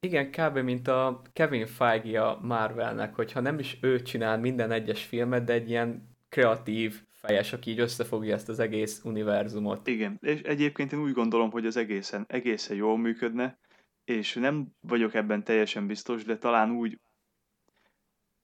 Igen, 0.00 0.30
kb. 0.30 0.58
mint 0.58 0.88
a 0.88 1.22
Kevin 1.32 1.66
Feige 1.66 2.26
a 2.26 2.40
Marvelnek, 2.40 3.14
hogyha 3.14 3.40
nem 3.40 3.58
is 3.58 3.78
ő 3.80 4.02
csinál 4.02 4.38
minden 4.38 4.70
egyes 4.70 5.04
filmet, 5.04 5.44
de 5.44 5.52
egy 5.52 5.70
ilyen 5.70 6.16
kreatív 6.28 7.02
fejes, 7.26 7.52
aki 7.52 7.70
így 7.70 7.78
összefogja 7.78 8.34
ezt 8.34 8.48
az 8.48 8.58
egész 8.58 9.00
univerzumot. 9.04 9.86
Igen, 9.86 10.18
és 10.20 10.40
egyébként 10.40 10.92
én 10.92 11.00
úgy 11.00 11.12
gondolom, 11.12 11.50
hogy 11.50 11.66
az 11.66 11.76
egészen, 11.76 12.24
egészen 12.28 12.76
jól 12.76 12.98
működne, 12.98 13.58
és 14.04 14.34
nem 14.34 14.66
vagyok 14.80 15.14
ebben 15.14 15.44
teljesen 15.44 15.86
biztos, 15.86 16.24
de 16.24 16.38
talán 16.38 16.70
úgy, 16.70 17.00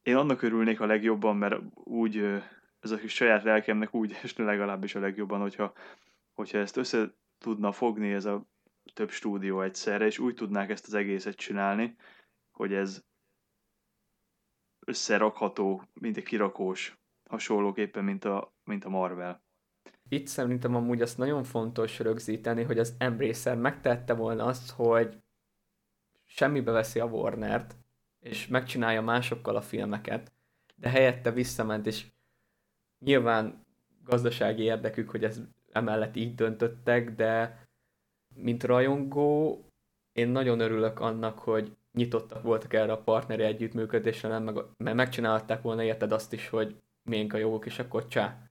én 0.03 0.17
annak 0.17 0.43
örülnék 0.43 0.81
a 0.81 0.87
legjobban, 0.87 1.37
mert 1.37 1.61
úgy, 1.75 2.17
ez 2.81 2.91
a 2.91 2.97
kis 2.97 3.15
saját 3.15 3.43
lelkemnek 3.43 3.95
úgy 3.95 4.19
esne 4.23 4.45
legalábbis 4.45 4.95
a 4.95 5.01
legjobban, 5.01 5.41
hogyha, 5.41 5.73
hogyha 6.35 6.59
ezt 6.59 6.77
össze 6.77 7.15
tudna 7.39 7.73
fogni 7.73 8.13
ez 8.13 8.25
a 8.25 8.47
több 8.95 9.11
stúdió 9.11 9.63
egyszerre, 9.63 10.07
és 10.07 10.19
úgy 10.19 10.35
tudnák 10.35 10.71
ezt 10.71 10.87
az 10.87 10.95
egészet 10.95 11.37
csinálni, 11.37 11.97
hogy 12.51 12.73
ez 12.73 13.05
összerakható, 14.87 15.83
mint 16.01 16.17
egy 16.17 16.25
kirakós, 16.25 17.00
hasonlóképpen, 17.31 18.05
mint 18.05 18.25
a, 18.25 18.55
mint 18.65 18.85
a 18.85 18.89
Marvel. 18.89 19.43
Itt 20.09 20.27
szerintem 20.27 20.75
amúgy 20.75 21.03
azt 21.03 21.19
nagyon 21.19 21.45
fontos 21.45 21.99
rögzíteni, 21.99 22.63
hogy 22.63 22.79
az 22.79 22.95
Embracer 22.99 23.57
megtette 23.57 24.15
volna 24.15 24.45
azt, 24.45 24.71
hogy 24.71 25.23
semmibe 26.27 26.71
veszi 26.73 27.01
a 27.01 27.05
Warnert, 27.05 27.77
és 28.21 28.47
megcsinálja 28.47 29.03
másokkal 29.03 29.57
a 29.57 29.61
filmeket, 29.61 30.33
de 30.77 30.89
helyette 30.89 31.31
visszament, 31.31 31.87
és 31.87 32.07
nyilván 32.99 33.67
gazdasági 34.05 34.63
érdekük, 34.63 35.11
hogy 35.11 35.25
ez 35.25 35.41
emellett 35.73 36.17
így 36.17 36.35
döntöttek, 36.35 37.15
de 37.15 37.63
mint 38.35 38.65
rajongó, 38.65 39.65
én 40.13 40.29
nagyon 40.29 40.61
örülök 40.61 41.01
annak, 41.01 41.39
hogy 41.39 41.77
nyitottak 41.93 42.43
voltak 42.43 42.73
erre 42.73 42.93
a 42.93 43.03
partneri 43.03 43.43
együttműködésre, 43.43 44.29
nem, 44.29 44.43
meg, 44.43 44.55
mert 44.77 44.97
megcsinálták 44.97 45.63
volna 45.63 45.83
érted 45.83 46.13
azt 46.13 46.33
is, 46.33 46.49
hogy 46.49 46.81
miénk 47.11 47.33
a 47.33 47.39
jogok, 47.39 47.67
és 47.67 47.79
akkor 47.79 48.07
csá, 48.07 48.51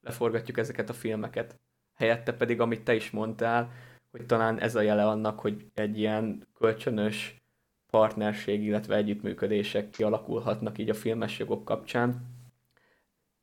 leforgatjuk 0.00 0.58
ezeket 0.58 0.88
a 0.88 0.92
filmeket. 0.92 1.60
Helyette 1.94 2.32
pedig, 2.32 2.60
amit 2.60 2.84
te 2.84 2.94
is 2.94 3.10
mondtál, 3.10 3.72
hogy 4.10 4.26
talán 4.26 4.60
ez 4.60 4.74
a 4.74 4.80
jele 4.80 5.06
annak, 5.06 5.40
hogy 5.40 5.66
egy 5.74 5.98
ilyen 5.98 6.46
kölcsönös 6.58 7.42
partnerség, 7.90 8.62
illetve 8.62 8.96
együttműködések 8.96 9.90
kialakulhatnak 9.90 10.78
így 10.78 10.90
a 10.90 10.94
filmes 10.94 11.38
jogok 11.38 11.64
kapcsán. 11.64 12.34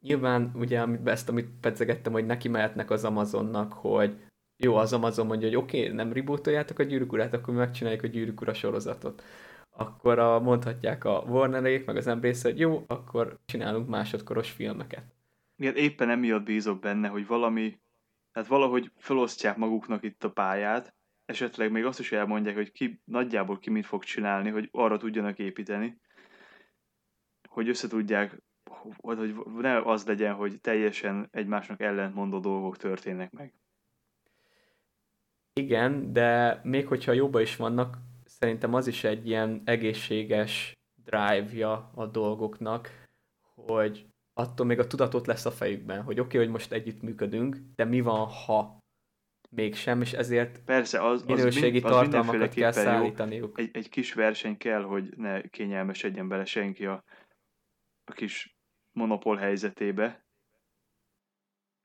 Nyilván 0.02 0.52
ugye 0.56 0.86
ezt, 1.04 1.30
amit 1.30 1.50
pedzegettem, 1.62 2.12
hogy 2.12 2.26
neki 2.26 2.48
mehetnek 2.48 2.90
az 2.90 3.04
Amazonnak, 3.04 3.74
hogy 3.74 4.18
jó, 4.58 4.76
az 4.76 4.94
Amazon 4.94 5.26
mondja, 5.26 5.48
hogy 5.48 5.58
oké, 5.58 5.84
okay, 5.84 5.96
nem 5.96 6.14
rebootoljátok 6.14 6.80
a 6.80 6.84
gyűrűk 6.84 7.12
urát, 7.12 7.34
akkor 7.34 7.54
megcsináljuk 7.54 8.04
a 8.04 8.08
gyűrűk 8.08 8.54
sorozatot. 8.54 9.24
Akkor 9.76 10.20
a, 10.20 10.40
mondhatják 10.40 11.04
a 11.04 11.24
Warnerék, 11.28 11.86
meg 11.86 11.96
az 11.96 12.08
Embrace, 12.08 12.50
hogy 12.50 12.60
jó, 12.60 12.84
akkor 12.88 13.40
csinálunk 13.46 13.88
másodkoros 13.90 14.52
filmeket. 14.52 15.04
Igen, 15.58 15.76
éppen 15.76 16.10
emiatt 16.10 16.44
bízok 16.44 16.80
benne, 16.80 17.08
hogy 17.08 17.28
valami, 17.28 17.80
tehát 18.32 18.50
valahogy 18.50 18.92
felosztják 18.98 19.58
maguknak 19.58 20.04
itt 20.04 20.24
a 20.24 20.32
pályát, 20.32 20.94
esetleg 21.26 21.72
még 21.72 21.86
azt 21.86 22.00
is 22.00 22.12
elmondják, 22.12 22.56
hogy 22.56 22.72
ki, 22.72 23.02
nagyjából 23.06 23.60
ki 23.60 23.70
mit 23.70 23.86
fog 23.86 24.04
csinálni, 24.04 24.50
hogy 24.50 24.70
arra 24.72 24.98
tudjanak 24.98 25.40
építeni, 25.40 26.02
hogy 27.50 27.70
össze 27.70 27.88
tudják, 27.88 28.42
hogy 28.98 29.36
ne 29.58 29.78
az 29.78 30.06
legyen, 30.06 30.34
hogy 30.34 30.62
teljesen 30.62 31.28
egymásnak 31.32 31.82
ellentmondó 31.82 32.40
dolgok 32.40 32.78
történnek 32.78 33.32
meg. 33.32 33.54
Igen, 35.54 36.14
de 36.14 36.60
még 36.64 36.88
hogyha 36.88 37.12
jobban 37.12 37.42
is 37.42 37.56
vannak, 37.56 37.98
szerintem 38.44 38.74
az 38.74 38.88
is 38.88 39.04
egy 39.04 39.28
ilyen 39.28 39.62
egészséges 39.66 40.74
drive-ja 41.04 41.92
a 41.96 42.06
dolgoknak, 42.06 43.08
hogy 43.56 44.06
attól 44.34 44.66
még 44.66 44.80
a 44.80 44.88
tudatot 44.88 45.28
lesz 45.28 45.46
a 45.46 45.52
fejükben, 45.52 46.04
hogy 46.04 46.20
oké, 46.20 46.28
okay, 46.28 46.40
hogy 46.40 46.50
most 46.50 46.72
együtt 46.72 47.02
működünk, 47.02 47.58
de 47.76 47.86
mi 47.86 48.02
van, 48.02 48.28
ha 48.28 48.78
mégsem, 49.50 50.02
és 50.02 50.14
ezért 50.14 50.64
Persze, 50.64 51.06
az, 51.06 51.24
minőségi 51.24 51.78
az, 51.78 51.84
az 51.84 51.92
tartalmakat 51.92 52.54
kell 52.54 52.72
szállítaniuk. 52.72 53.60
Egy, 53.60 53.70
egy 53.74 53.90
kis 53.90 54.14
verseny 54.14 54.58
kell, 54.58 54.84
hogy 54.84 55.18
ne 55.18 55.42
kényelmesedjen 55.42 56.28
bele 56.28 56.46
senki 56.46 56.86
a, 56.86 57.04
a 58.04 58.12
kis 58.12 58.56
monopól 58.92 59.36
helyzetébe. 59.36 60.26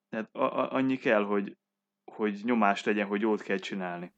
Tehát 0.09 0.29
a, 0.33 0.43
a, 0.43 0.73
annyi 0.73 0.97
kell, 0.97 1.25
hogy, 1.25 1.57
hogy 2.05 2.41
nyomást 2.45 2.85
legyen, 2.85 3.07
hogy 3.07 3.21
jót 3.21 3.43
kell 3.43 3.59
csinálni. 3.59 4.13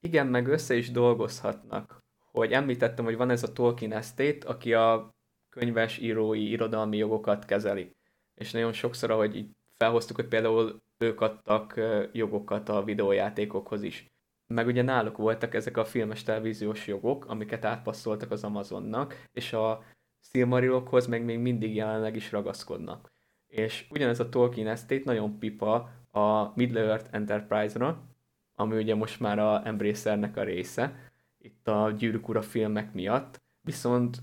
Igen, 0.00 0.26
meg 0.26 0.46
össze 0.46 0.74
is 0.76 0.90
dolgozhatnak. 0.90 2.04
Hogy 2.30 2.52
említettem, 2.52 3.04
hogy 3.04 3.16
van 3.16 3.30
ez 3.30 3.42
a 3.42 3.52
Tolkien 3.52 3.92
Estate, 3.92 4.48
aki 4.48 4.74
a 4.74 5.14
könyves 5.48 5.98
írói 5.98 6.50
irodalmi 6.50 6.96
jogokat 6.96 7.44
kezeli. 7.44 7.96
És 8.34 8.52
nagyon 8.52 8.72
sokszor, 8.72 9.10
ahogy 9.10 9.36
így 9.36 9.50
felhoztuk, 9.74 10.16
hogy 10.16 10.28
például 10.28 10.82
ők 10.98 11.20
adtak 11.20 11.80
jogokat 12.12 12.68
a 12.68 12.84
videójátékokhoz 12.84 13.82
is. 13.82 14.06
Meg 14.46 14.66
ugye 14.66 14.82
náluk 14.82 15.16
voltak 15.16 15.54
ezek 15.54 15.76
a 15.76 15.84
filmes 15.84 16.22
televíziós 16.22 16.86
jogok, 16.86 17.26
amiket 17.26 17.64
átpasszoltak 17.64 18.30
az 18.30 18.44
Amazonnak, 18.44 19.26
és 19.32 19.52
a 19.52 19.82
Silmarilokhoz 20.20 21.06
meg 21.06 21.24
még 21.24 21.38
mindig 21.38 21.74
jelenleg 21.74 22.16
is 22.16 22.32
ragaszkodnak. 22.32 23.12
És 23.46 23.86
ugyanez 23.90 24.20
a 24.20 24.28
Tolkien 24.28 24.66
Estate 24.66 25.02
nagyon 25.04 25.38
pipa 25.38 25.90
a 26.10 26.52
Middle-earth 26.54 27.08
Enterprise-ra, 27.10 28.15
ami 28.58 28.76
ugye 28.76 28.94
most 28.94 29.20
már 29.20 29.38
a 29.38 29.66
Embracernek 29.66 30.36
a 30.36 30.42
része, 30.42 31.10
itt 31.38 31.68
a 31.68 31.90
Gyűrűk 31.90 32.28
Ura 32.28 32.42
filmek 32.42 32.92
miatt, 32.92 33.40
viszont 33.60 34.22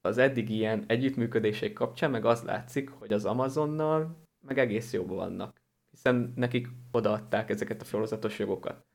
az 0.00 0.18
eddig 0.18 0.50
ilyen 0.50 0.84
együttműködések 0.86 1.72
kapcsán 1.72 2.10
meg 2.10 2.24
az 2.24 2.42
látszik, 2.42 2.90
hogy 2.90 3.12
az 3.12 3.24
Amazonnal 3.24 4.26
meg 4.40 4.58
egész 4.58 4.92
jóban 4.92 5.16
vannak, 5.16 5.62
hiszen 5.90 6.32
nekik 6.36 6.68
odaadták 6.92 7.50
ezeket 7.50 7.80
a 7.80 7.84
sorozatos 7.84 8.38
jogokat. 8.38 8.86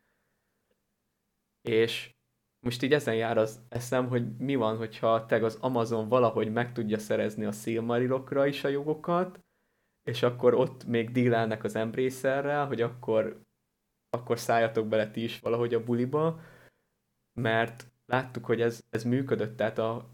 És 1.61 2.15
most 2.59 2.83
így 2.83 2.93
ezen 2.93 3.15
jár 3.15 3.37
az 3.37 3.59
eszem, 3.69 4.07
hogy 4.07 4.37
mi 4.37 4.55
van, 4.55 4.77
hogyha 4.77 5.25
teg 5.25 5.43
az 5.43 5.57
Amazon 5.61 6.07
valahogy 6.07 6.51
meg 6.51 6.73
tudja 6.73 6.97
szerezni 6.97 7.45
a 7.45 7.51
Silmarilokra 7.51 8.45
is 8.45 8.63
a 8.63 8.67
jogokat, 8.67 9.39
és 10.03 10.23
akkor 10.23 10.53
ott 10.53 10.85
még 10.85 11.11
dílelnek 11.11 11.63
az 11.63 11.75
Embracerrel, 11.75 12.67
hogy 12.67 12.81
akkor, 12.81 13.41
akkor 14.09 14.39
szálljatok 14.39 14.87
bele 14.87 15.11
ti 15.11 15.23
is 15.23 15.39
valahogy 15.39 15.73
a 15.73 15.83
buliba, 15.83 16.39
mert 17.33 17.91
láttuk, 18.05 18.45
hogy 18.45 18.61
ez, 18.61 18.83
ez 18.89 19.03
működött, 19.03 19.57
tehát 19.57 19.77
a 19.77 20.09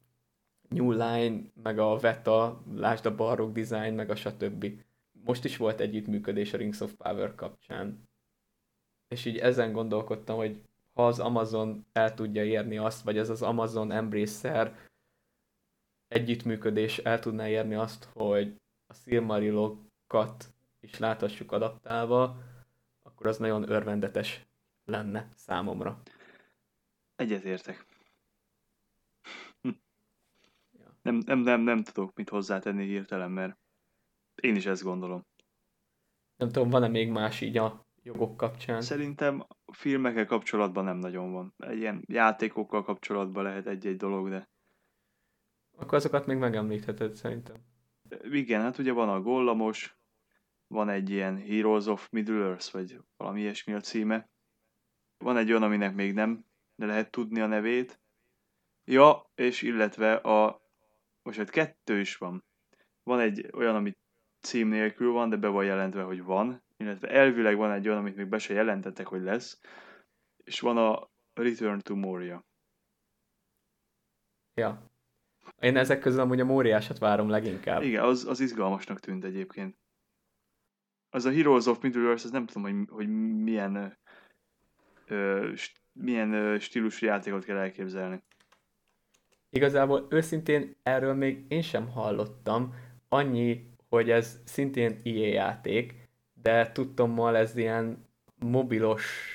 New 0.70 0.92
Line, 0.92 1.42
meg 1.64 1.80
a 1.80 1.98
Veta, 1.98 2.64
lásd 2.76 3.06
a 3.06 3.16
Barrock 3.16 3.54
Design, 3.54 3.94
meg 3.94 4.10
a 4.10 4.16
stb. 4.16 4.82
Most 5.12 5.46
is 5.46 5.58
volt 5.58 5.80
együttműködés 5.80 6.54
a 6.54 6.58
Rings 6.58 6.80
of 6.80 6.94
Power 6.94 7.36
kapcsán. 7.36 8.10
És 9.08 9.26
így 9.26 9.38
ezen 9.38 9.72
gondolkodtam, 9.72 10.36
hogy 10.36 10.62
ha 10.94 11.08
az 11.08 11.20
Amazon 11.20 11.86
el 11.92 12.14
tudja 12.14 12.44
érni 12.44 12.78
azt, 12.78 13.04
vagy 13.04 13.18
ez 13.18 13.30
az 13.30 13.42
Amazon 13.42 13.92
Embracer 13.92 14.76
együttműködés 16.08 16.98
el 16.98 17.20
tudná 17.20 17.50
érni 17.50 17.76
azt, 17.76 18.04
hogy 18.04 18.56
a 18.88 18.94
Silmarilokat 18.94 20.54
is 20.80 21.00
láthassuk 21.00 21.52
adaptálva, 21.52 22.38
akkor 23.24 23.36
az 23.36 23.42
nagyon 23.42 23.70
örvendetes 23.70 24.46
lenne 24.86 25.30
számomra. 25.36 26.02
Egyetértek. 27.16 27.86
ja. 30.80 30.98
nem, 31.02 31.16
nem, 31.26 31.40
nem, 31.40 31.62
nem 31.62 31.84
tudok 31.84 32.16
mit 32.16 32.30
hozzátenni 32.30 32.86
hirtelen, 32.86 33.32
mert 33.32 33.58
én 34.36 34.56
is 34.56 34.66
ezt 34.66 34.84
gondolom. 34.84 35.26
Nem 36.36 36.50
tudom, 36.50 36.70
van-e 36.70 36.88
még 36.88 37.10
más 37.10 37.42
így 37.42 37.58
a 37.58 37.86
jogok 38.02 38.38
kapcsán? 38.38 38.82
Szerintem 38.82 39.48
filmekkel 39.72 40.26
kapcsolatban 40.26 40.84
nem 40.84 40.98
nagyon 40.98 41.32
van. 41.32 41.54
Egy 41.58 41.78
ilyen 41.78 42.04
játékokkal 42.08 42.84
kapcsolatban 42.84 43.44
lehet 43.44 43.68
egy-egy 43.68 43.98
dolog, 43.98 44.30
de... 44.30 44.50
Akkor 45.76 45.94
azokat 45.94 46.26
még 46.26 46.38
megemlítheted 46.38 47.16
szerintem. 47.16 47.56
Igen, 48.24 48.62
hát 48.62 48.78
ugye 48.78 48.92
van 48.92 49.10
a 49.10 49.22
Gollamos, 49.22 49.98
van 50.74 50.90
egy 50.90 51.10
ilyen 51.10 51.38
Heroes 51.38 51.86
of 51.86 52.10
Middle-earth, 52.10 52.72
vagy 52.72 53.00
valami 53.18 53.42
ilyesmi 53.42 53.74
a 53.74 53.80
címe. 53.80 54.30
Van 55.18 55.38
egy 55.38 55.50
olyan, 55.50 55.64
aminek 55.64 55.96
még 55.96 56.14
nem 56.14 56.46
de 56.76 56.86
lehet 56.86 57.12
tudni 57.12 57.40
a 57.40 57.48
nevét. 57.48 58.00
Ja, 58.84 59.32
és 59.36 59.62
illetve 59.62 60.14
a... 60.14 60.62
Most 61.22 61.40
egy 61.40 61.50
kettő 61.50 62.00
is 62.00 62.18
van. 62.18 62.44
Van 63.04 63.20
egy 63.20 63.50
olyan, 63.54 63.76
amit 63.76 64.00
cím 64.40 64.68
nélkül 64.68 65.12
van, 65.12 65.30
de 65.30 65.36
be 65.36 65.48
van 65.48 65.66
jelentve, 65.66 66.02
hogy 66.02 66.24
van. 66.24 66.64
Illetve 66.78 67.08
elvileg 67.08 67.58
van 67.58 67.72
egy 67.72 67.88
olyan, 67.88 68.00
amit 68.00 68.16
még 68.16 68.28
be 68.28 68.38
se 68.38 68.54
jelentettek, 68.54 69.08
hogy 69.08 69.22
lesz. 69.22 69.60
És 70.44 70.60
van 70.60 70.78
a 70.78 71.12
Return 71.34 71.80
to 71.80 71.96
Moria. 71.96 72.46
Ja. 74.54 74.92
Én 75.60 75.78
ezek 75.78 76.00
közül 76.00 76.20
amúgy 76.20 76.40
a 76.40 76.46
Móriásat 76.46 76.98
várom 76.98 77.30
leginkább. 77.30 77.82
Igen, 77.82 78.04
az, 78.04 78.26
az 78.26 78.40
izgalmasnak 78.40 79.00
tűnt 79.00 79.24
egyébként. 79.24 79.78
Az 81.14 81.26
a 81.26 81.32
Heroes 81.32 81.66
of 81.66 81.82
Middle-earth, 81.82 82.26
az 82.26 82.32
nem 82.32 82.46
tudom, 82.46 82.64
hogy, 82.64 82.88
hogy 82.90 83.08
milyen 83.44 83.98
ö, 85.08 85.54
milyen 85.92 86.34
ö, 86.34 86.60
stílusú 86.60 87.06
játékot 87.06 87.46
kell 87.46 87.58
elképzelni. 87.58 88.22
Igazából 89.50 90.08
őszintén 90.10 90.76
erről 90.84 91.14
még 91.14 91.46
én 91.48 91.62
sem 91.62 91.90
hallottam. 91.90 92.74
Annyi, 93.10 93.70
hogy 93.90 94.10
ez 94.10 94.42
szintén 94.46 95.00
IE 95.04 95.28
játék, 95.28 96.10
de 96.34 96.72
tudtommal 96.72 97.38
ez 97.38 97.56
ilyen 97.56 98.08
mobilos 98.36 99.30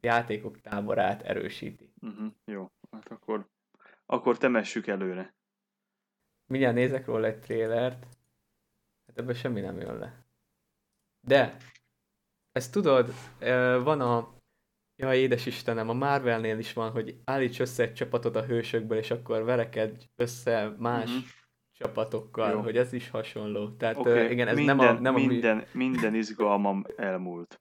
játékok 0.00 0.60
táborát 0.60 1.22
erősíti. 1.22 1.92
Uh-huh, 2.00 2.32
jó, 2.44 2.70
hát 2.90 3.10
akkor, 3.10 3.48
akkor 4.06 4.38
temessük 4.38 4.86
előre. 4.86 5.34
Mindjárt 6.46 6.74
nézek 6.74 7.06
róla 7.06 7.26
egy 7.26 7.38
trélert, 7.38 8.06
hát 9.06 9.18
ebből 9.18 9.34
semmi 9.34 9.60
nem 9.60 9.80
jön 9.80 9.98
le. 9.98 10.19
De, 11.26 11.56
ezt 12.52 12.72
tudod, 12.72 13.12
van 13.82 14.00
a, 14.00 14.34
ja 14.96 15.14
édes 15.14 15.46
Istenem, 15.46 15.88
a 15.88 15.92
Marvelnél 15.92 16.58
is 16.58 16.72
van, 16.72 16.90
hogy 16.90 17.20
állíts 17.24 17.60
össze 17.60 17.82
egy 17.82 17.94
csapatot 17.94 18.36
a 18.36 18.44
hősökből, 18.44 18.98
és 18.98 19.10
akkor 19.10 19.44
verekedj 19.44 20.04
össze 20.16 20.74
más 20.78 21.08
uh-huh. 21.08 21.24
csapatokkal, 21.72 22.50
Jó. 22.50 22.60
hogy 22.60 22.76
ez 22.76 22.92
is 22.92 23.10
hasonló. 23.10 23.70
Tehát 23.70 23.96
okay. 23.96 24.30
igen, 24.30 24.48
ez 24.48 24.56
minden, 24.56 24.76
nem 24.76 24.96
a... 24.96 25.00
Nem 25.00 25.14
minden, 25.14 25.58
a... 25.58 25.64
minden 25.72 26.14
izgalmam 26.14 26.84
elmúlt. 26.96 27.60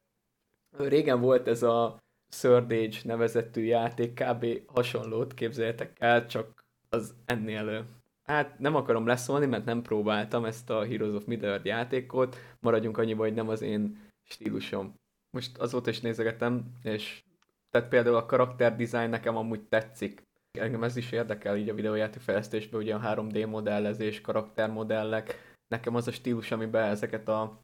Régen 0.78 1.22
volt 1.22 1.48
ez 1.48 1.64
a 1.64 1.98
Third 2.30 2.72
Age 2.72 2.98
nevezetű 3.04 3.62
játék, 3.62 4.14
kb. 4.14 4.46
hasonlót 4.66 5.34
képzeljetek 5.34 5.96
el, 6.00 6.26
csak 6.26 6.66
az 6.90 7.16
ennél 7.26 7.86
hát 8.30 8.60
nem 8.60 8.76
akarom 8.76 9.06
leszólni, 9.06 9.46
mert 9.46 9.66
nem 9.66 9.82
próbáltam 9.82 10.46
ezt 10.46 10.70
a 10.70 10.86
Heroes 10.86 11.14
of 11.14 11.26
Middle-earth 11.26 11.66
játékot, 11.66 12.38
maradjunk 12.60 12.98
annyiba, 12.98 13.24
hogy 13.24 13.34
nem 13.34 13.50
az 13.50 13.62
én 13.62 14.00
stílusom. 14.24 14.94
Most 15.30 15.58
azóta 15.58 15.90
is 15.90 16.00
nézegetem, 16.00 16.72
és 16.84 17.24
tehát 17.70 17.90
például 17.90 18.16
a 18.16 18.26
karakter 18.26 18.76
design 18.76 19.10
nekem 19.10 19.38
amúgy 19.38 19.64
tetszik. 19.64 20.22
Engem 20.60 20.84
ez 20.84 20.96
is 20.96 21.12
érdekel 21.12 21.58
így 21.58 21.70
a 21.70 21.74
videójáték 21.74 22.22
fejlesztésben, 22.22 22.82
ugye 22.82 22.96
a 22.96 23.16
3D 23.16 23.50
modellezés, 23.50 24.22
karaktermodellek. 24.22 25.58
Nekem 25.68 25.96
az 25.96 26.08
a 26.08 26.12
stílus, 26.12 26.52
amiben 26.52 26.90
ezeket 26.90 27.28
a 27.28 27.60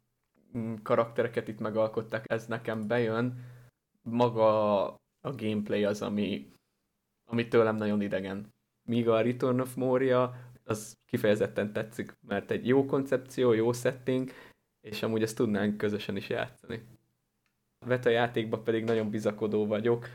mm, 0.58 0.74
karaktereket 0.82 1.48
itt 1.48 1.58
megalkották, 1.58 2.24
ez 2.26 2.46
nekem 2.46 2.86
bejön. 2.86 3.44
Maga 4.02 4.86
a 5.20 5.34
gameplay 5.36 5.84
az, 5.84 6.02
ami, 6.02 6.52
ami 7.30 7.48
tőlem 7.48 7.76
nagyon 7.76 8.00
idegen. 8.00 8.54
Míg 8.88 9.08
a 9.08 9.20
Return 9.20 9.60
of 9.60 9.74
Moria 9.74 10.34
az 10.66 10.98
kifejezetten 11.06 11.72
tetszik, 11.72 12.16
mert 12.20 12.50
egy 12.50 12.66
jó 12.66 12.86
koncepció, 12.86 13.52
jó 13.52 13.72
setting, 13.72 14.30
és 14.80 15.02
amúgy 15.02 15.22
ezt 15.22 15.36
tudnánk 15.36 15.76
közösen 15.76 16.16
is 16.16 16.28
játszani. 16.28 16.86
A 17.78 17.86
Veta 17.86 18.10
játékban 18.10 18.64
pedig 18.64 18.84
nagyon 18.84 19.10
bizakodó 19.10 19.66
vagyok. 19.66 20.08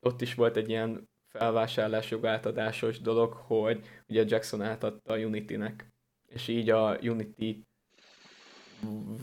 Ott 0.00 0.20
is 0.20 0.34
volt 0.34 0.56
egy 0.56 0.68
ilyen 0.68 1.08
felvásárlás 1.28 2.10
jogátadásos 2.10 3.00
dolog, 3.00 3.32
hogy 3.32 3.86
ugye 4.08 4.24
Jackson 4.26 4.62
átadta 4.62 5.12
a 5.12 5.18
Unity-nek, 5.18 5.92
és 6.26 6.48
így 6.48 6.70
a 6.70 6.98
Unity 7.02 7.64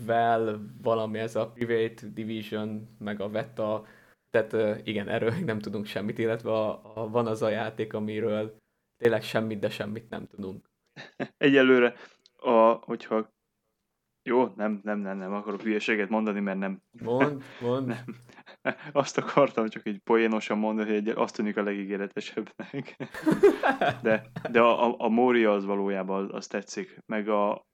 vel 0.06 0.60
valami 0.82 1.20
ez 1.20 1.36
a 1.36 1.52
Private 1.52 2.08
Division, 2.08 2.96
meg 3.00 3.22
a 3.22 3.30
Veta, 3.30 3.86
tehát 4.30 4.82
igen, 4.88 5.08
erről 5.08 5.34
nem 5.46 5.60
tudunk 5.60 5.86
semmit, 5.86 6.18
illetve 6.18 6.52
a, 6.52 6.82
a, 7.02 7.10
van 7.10 7.28
az 7.28 7.42
a 7.42 7.50
játék, 7.50 7.94
amiről 7.94 8.58
tényleg 8.98 9.24
semmit, 9.24 9.60
de 9.60 9.70
semmit 9.70 10.10
nem 10.10 10.28
tudunk. 10.28 10.67
Egyelőre, 11.38 11.94
a, 12.36 12.72
hogyha 12.72 13.36
jó, 14.28 14.54
nem, 14.56 14.80
nem, 14.84 15.00
nem, 15.00 15.18
nem 15.18 15.34
akarok 15.34 15.62
hülyeséget 15.62 16.10
mondani, 16.10 16.40
mert 16.40 16.58
nem. 16.58 16.82
Mond, 17.02 17.44
mond. 17.62 17.88
Nem. 17.88 18.06
Azt 18.92 19.18
akartam 19.18 19.68
csak 19.68 19.86
egy 19.86 20.00
poénosan 20.04 20.58
mondani, 20.58 20.94
hogy 20.94 21.08
azt 21.08 21.36
tűnik 21.36 21.58
a 21.58 21.64
legígéretesebbnek. 21.64 22.96
De, 24.02 24.32
de 24.52 24.62
a, 24.62 24.88
a, 24.88 24.96
a 24.98 25.08
Mória 25.08 25.52
az 25.52 25.66
valójában 25.66 26.24
az, 26.24 26.30
az 26.34 26.48
tetszik, 26.48 27.00
meg 27.06 27.30
a, 27.30 27.66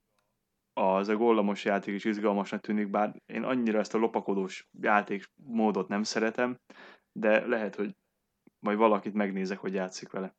az 0.72 1.08
a 1.08 1.16
gollamos 1.16 1.64
játék 1.64 1.94
is 1.94 2.04
izgalmasnak 2.04 2.60
tűnik, 2.60 2.90
bár 2.90 3.16
én 3.32 3.42
annyira 3.42 3.78
ezt 3.78 3.94
a 3.94 3.98
lopakodós 3.98 4.68
játék 4.80 5.24
módot 5.42 5.88
nem 5.88 6.02
szeretem, 6.02 6.56
de 7.12 7.46
lehet, 7.46 7.74
hogy 7.74 7.96
majd 8.64 8.78
valakit 8.78 9.14
megnézek, 9.14 9.58
hogy 9.58 9.74
játszik 9.74 10.10
vele. 10.10 10.34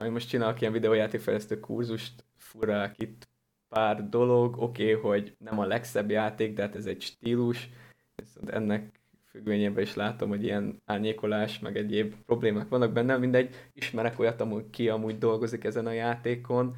Én 0.00 0.12
most 0.12 0.28
csinálok 0.28 0.60
ilyen 0.60 0.72
videójátékfejlesztő 0.72 1.60
kurzust, 1.60 2.24
furrák 2.36 2.98
itt 2.98 3.28
pár 3.68 4.08
dolog, 4.08 4.56
oké, 4.56 4.94
okay, 4.94 5.10
hogy 5.10 5.36
nem 5.38 5.58
a 5.58 5.66
legszebb 5.66 6.10
játék, 6.10 6.54
de 6.54 6.62
hát 6.62 6.76
ez 6.76 6.86
egy 6.86 7.02
stílus, 7.02 7.68
viszont 8.14 8.50
ennek 8.50 9.00
függvényében 9.24 9.82
is 9.82 9.94
látom, 9.94 10.28
hogy 10.28 10.44
ilyen 10.44 10.82
árnyékolás, 10.84 11.58
meg 11.58 11.76
egyéb 11.76 12.14
problémák 12.26 12.68
vannak 12.68 12.92
benne, 12.92 13.16
mindegy, 13.16 13.54
ismerek 13.72 14.18
olyat, 14.18 14.40
amúgy 14.40 14.70
ki 14.70 14.88
amúgy 14.88 15.18
dolgozik 15.18 15.64
ezen 15.64 15.86
a 15.86 15.92
játékon, 15.92 16.76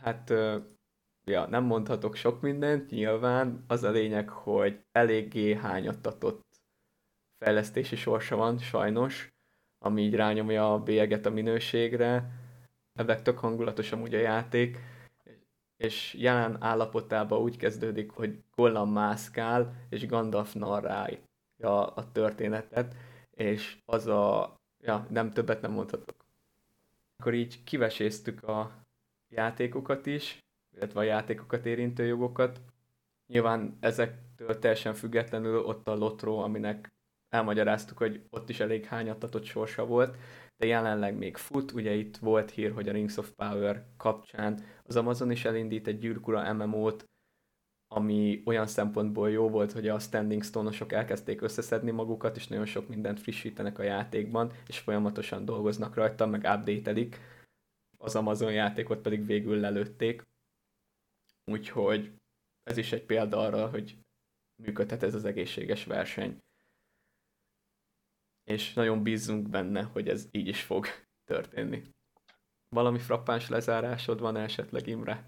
hát 0.00 0.32
ja, 1.24 1.46
nem 1.46 1.64
mondhatok 1.64 2.14
sok 2.14 2.40
mindent, 2.40 2.90
nyilván. 2.90 3.64
Az 3.66 3.82
a 3.82 3.90
lényeg, 3.90 4.28
hogy 4.28 4.84
eléggé 4.92 5.54
hányattatott 5.54 6.44
fejlesztési 7.38 7.96
sorsa 7.96 8.36
van, 8.36 8.58
sajnos, 8.58 9.35
ami 9.86 10.02
így 10.02 10.14
rányomja 10.14 10.72
a 10.72 10.82
bélyeget 10.82 11.26
a 11.26 11.30
minőségre, 11.30 12.30
ebben 12.92 13.22
tök 13.22 13.38
hangulatos 13.38 13.92
amúgy 13.92 14.14
a 14.14 14.18
játék, 14.18 14.78
és 15.76 16.14
jelen 16.14 16.62
állapotában 16.62 17.40
úgy 17.40 17.56
kezdődik, 17.56 18.10
hogy 18.10 18.42
Gollum 18.54 18.92
mászkál, 18.92 19.74
és 19.88 20.06
Gandalf 20.06 20.52
narrálja 20.52 21.86
a 21.94 22.12
történetet, 22.12 22.94
és 23.30 23.78
az 23.84 24.06
a... 24.06 24.54
Ja, 24.82 25.06
nem 25.10 25.30
többet 25.30 25.60
nem 25.60 25.72
mondhatok. 25.72 26.24
Akkor 27.16 27.34
így 27.34 27.64
kiveséztük 27.64 28.42
a 28.42 28.84
játékokat 29.28 30.06
is, 30.06 30.38
illetve 30.76 31.00
a 31.00 31.02
játékokat 31.02 31.66
érintő 31.66 32.04
jogokat. 32.04 32.60
Nyilván 33.26 33.76
ezektől 33.80 34.58
teljesen 34.58 34.94
függetlenül 34.94 35.58
ott 35.58 35.88
a 35.88 35.94
Lotro, 35.94 36.36
aminek 36.36 36.88
elmagyaráztuk, 37.36 37.98
hogy 37.98 38.26
ott 38.30 38.48
is 38.48 38.60
elég 38.60 38.84
hányattatott 38.84 39.44
sorsa 39.44 39.86
volt, 39.86 40.16
de 40.56 40.66
jelenleg 40.66 41.16
még 41.16 41.36
fut, 41.36 41.72
ugye 41.72 41.92
itt 41.92 42.16
volt 42.16 42.50
hír, 42.50 42.72
hogy 42.72 42.88
a 42.88 42.92
Rings 42.92 43.16
of 43.16 43.30
Power 43.30 43.86
kapcsán 43.96 44.64
az 44.84 44.96
Amazon 44.96 45.30
is 45.30 45.44
elindít 45.44 45.86
egy 45.86 45.98
gyűrkura 45.98 46.52
MMO-t, 46.52 47.04
ami 47.88 48.42
olyan 48.46 48.66
szempontból 48.66 49.30
jó 49.30 49.48
volt, 49.48 49.72
hogy 49.72 49.88
a 49.88 49.98
Standing 49.98 50.44
Stone-osok 50.44 50.92
elkezdték 50.92 51.40
összeszedni 51.40 51.90
magukat, 51.90 52.36
és 52.36 52.46
nagyon 52.46 52.66
sok 52.66 52.88
mindent 52.88 53.20
frissítenek 53.20 53.78
a 53.78 53.82
játékban, 53.82 54.52
és 54.66 54.78
folyamatosan 54.78 55.44
dolgoznak 55.44 55.94
rajta, 55.94 56.26
meg 56.26 56.40
update 56.40 57.06
Az 57.98 58.16
Amazon 58.16 58.52
játékot 58.52 59.00
pedig 59.00 59.26
végül 59.26 59.60
lelőtték. 59.60 60.22
Úgyhogy 61.50 62.12
ez 62.62 62.76
is 62.76 62.92
egy 62.92 63.04
példa 63.04 63.38
arra, 63.38 63.68
hogy 63.68 63.98
működhet 64.62 65.02
ez 65.02 65.14
az 65.14 65.24
egészséges 65.24 65.84
verseny 65.84 66.38
és 68.46 68.72
nagyon 68.72 69.02
bízunk 69.02 69.48
benne, 69.48 69.82
hogy 69.82 70.08
ez 70.08 70.28
így 70.30 70.46
is 70.46 70.62
fog 70.62 70.86
történni. 71.24 71.82
Valami 72.68 72.98
frappáns 72.98 73.48
lezárásod 73.48 74.20
van 74.20 74.36
esetleg, 74.36 74.86
Imre? 74.86 75.26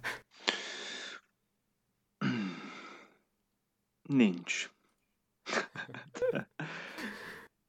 Nincs. 4.09 4.71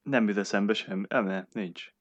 Nem 0.10 0.28
jut 0.28 0.38
eszembe 0.38 0.74
sem. 0.74 1.06
Nem, 1.10 1.48
nincs. 1.52 1.94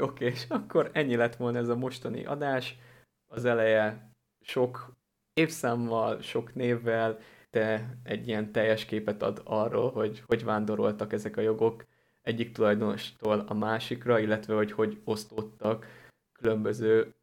Oké, 0.00 0.24
és 0.24 0.44
akkor 0.48 0.90
ennyi 0.92 1.16
lett 1.16 1.36
volna 1.36 1.58
ez 1.58 1.68
a 1.68 1.76
mostani 1.76 2.24
adás. 2.24 2.78
Az 3.26 3.44
eleje 3.44 4.10
sok 4.40 4.96
évszámmal, 5.32 6.20
sok 6.20 6.54
névvel, 6.54 7.18
de 7.50 7.98
egy 8.02 8.28
ilyen 8.28 8.52
teljes 8.52 8.84
képet 8.84 9.22
ad 9.22 9.40
arról, 9.44 9.90
hogy 9.90 10.22
hogy 10.26 10.44
vándoroltak 10.44 11.12
ezek 11.12 11.36
a 11.36 11.40
jogok 11.40 11.84
egyik 12.26 12.52
tulajdonostól 12.52 13.38
a 13.38 13.54
másikra, 13.54 14.18
illetve 14.18 14.54
hogy 14.54 14.72
hogy 14.72 15.00
osztottak 15.04 15.86
különböző 16.32 17.14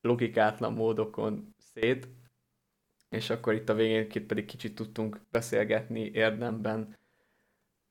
logikátlan 0.00 0.72
módokon 0.72 1.54
szét, 1.58 2.08
és 3.08 3.30
akkor 3.30 3.54
itt 3.54 3.68
a 3.68 3.74
végén 3.74 4.06
itt 4.12 4.26
pedig 4.26 4.44
kicsit 4.44 4.74
tudtunk 4.74 5.20
beszélgetni 5.30 6.00
érdemben, 6.00 6.96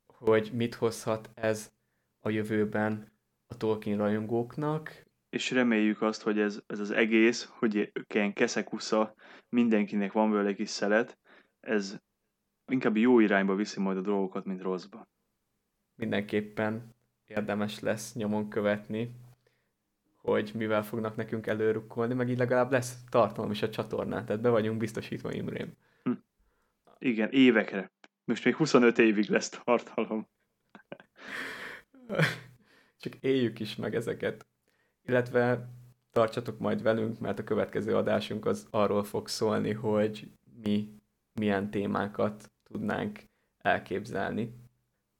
hogy 0.05 0.51
mit 0.53 0.75
hozhat 0.75 1.29
ez 1.33 1.71
a 2.19 2.29
jövőben 2.29 3.11
a 3.47 3.57
Tolkien 3.57 3.97
rajongóknak. 3.97 5.05
És 5.29 5.51
reméljük 5.51 6.01
azt, 6.01 6.21
hogy 6.21 6.39
ez, 6.39 6.61
ez 6.67 6.79
az 6.79 6.91
egész, 6.91 7.45
hogy 7.45 7.91
ilyen 8.13 8.33
keszekusza, 8.33 9.15
mindenkinek 9.49 10.11
van 10.11 10.47
egy 10.47 10.55
kis 10.55 10.69
szelet, 10.69 11.17
ez 11.59 11.97
inkább 12.71 12.97
jó 12.97 13.19
irányba 13.19 13.55
viszi 13.55 13.79
majd 13.79 13.97
a 13.97 14.01
dolgokat, 14.01 14.45
mint 14.45 14.61
rosszba 14.61 15.11
mindenképpen 15.95 16.93
érdemes 17.25 17.79
lesz 17.79 18.13
nyomon 18.13 18.49
követni, 18.49 19.15
hogy 20.15 20.51
mivel 20.55 20.83
fognak 20.83 21.15
nekünk 21.15 21.47
előrukkolni, 21.47 22.13
meg 22.13 22.29
így 22.29 22.37
legalább 22.37 22.71
lesz 22.71 23.03
tartalom 23.09 23.51
is 23.51 23.61
a 23.61 23.69
csatornán, 23.69 24.25
tehát 24.25 24.41
be 24.41 24.49
vagyunk 24.49 24.77
biztosítva 24.77 25.31
Imrém. 25.31 25.77
Hm. 26.03 26.11
Igen, 26.99 27.29
évekre. 27.31 27.91
Most 28.23 28.45
még 28.45 28.55
25 28.55 28.97
évig 28.97 29.29
lesz 29.29 29.49
tartalom. 29.49 30.27
Csak 32.99 33.15
éljük 33.15 33.59
is 33.59 33.75
meg 33.75 33.95
ezeket. 33.95 34.47
Illetve 35.05 35.69
tartsatok 36.11 36.59
majd 36.59 36.81
velünk, 36.81 37.19
mert 37.19 37.39
a 37.39 37.43
következő 37.43 37.95
adásunk 37.95 38.45
az 38.45 38.67
arról 38.69 39.03
fog 39.03 39.27
szólni, 39.27 39.73
hogy 39.73 40.31
mi 40.63 41.01
milyen 41.33 41.69
témákat 41.69 42.51
tudnánk 42.63 43.19
elképzelni 43.57 44.62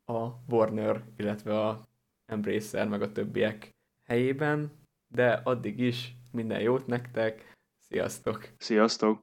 a 0.05 0.27
Warner, 0.47 1.03
illetve 1.17 1.59
a 1.59 1.87
Embracer, 2.25 2.87
meg 2.87 3.01
a 3.01 3.11
többiek 3.11 3.69
helyében, 4.03 4.71
de 5.07 5.31
addig 5.31 5.79
is 5.79 6.15
minden 6.31 6.61
jót 6.61 6.87
nektek, 6.87 7.55
sziasztok! 7.79 8.49
Sziasztok! 8.57 9.19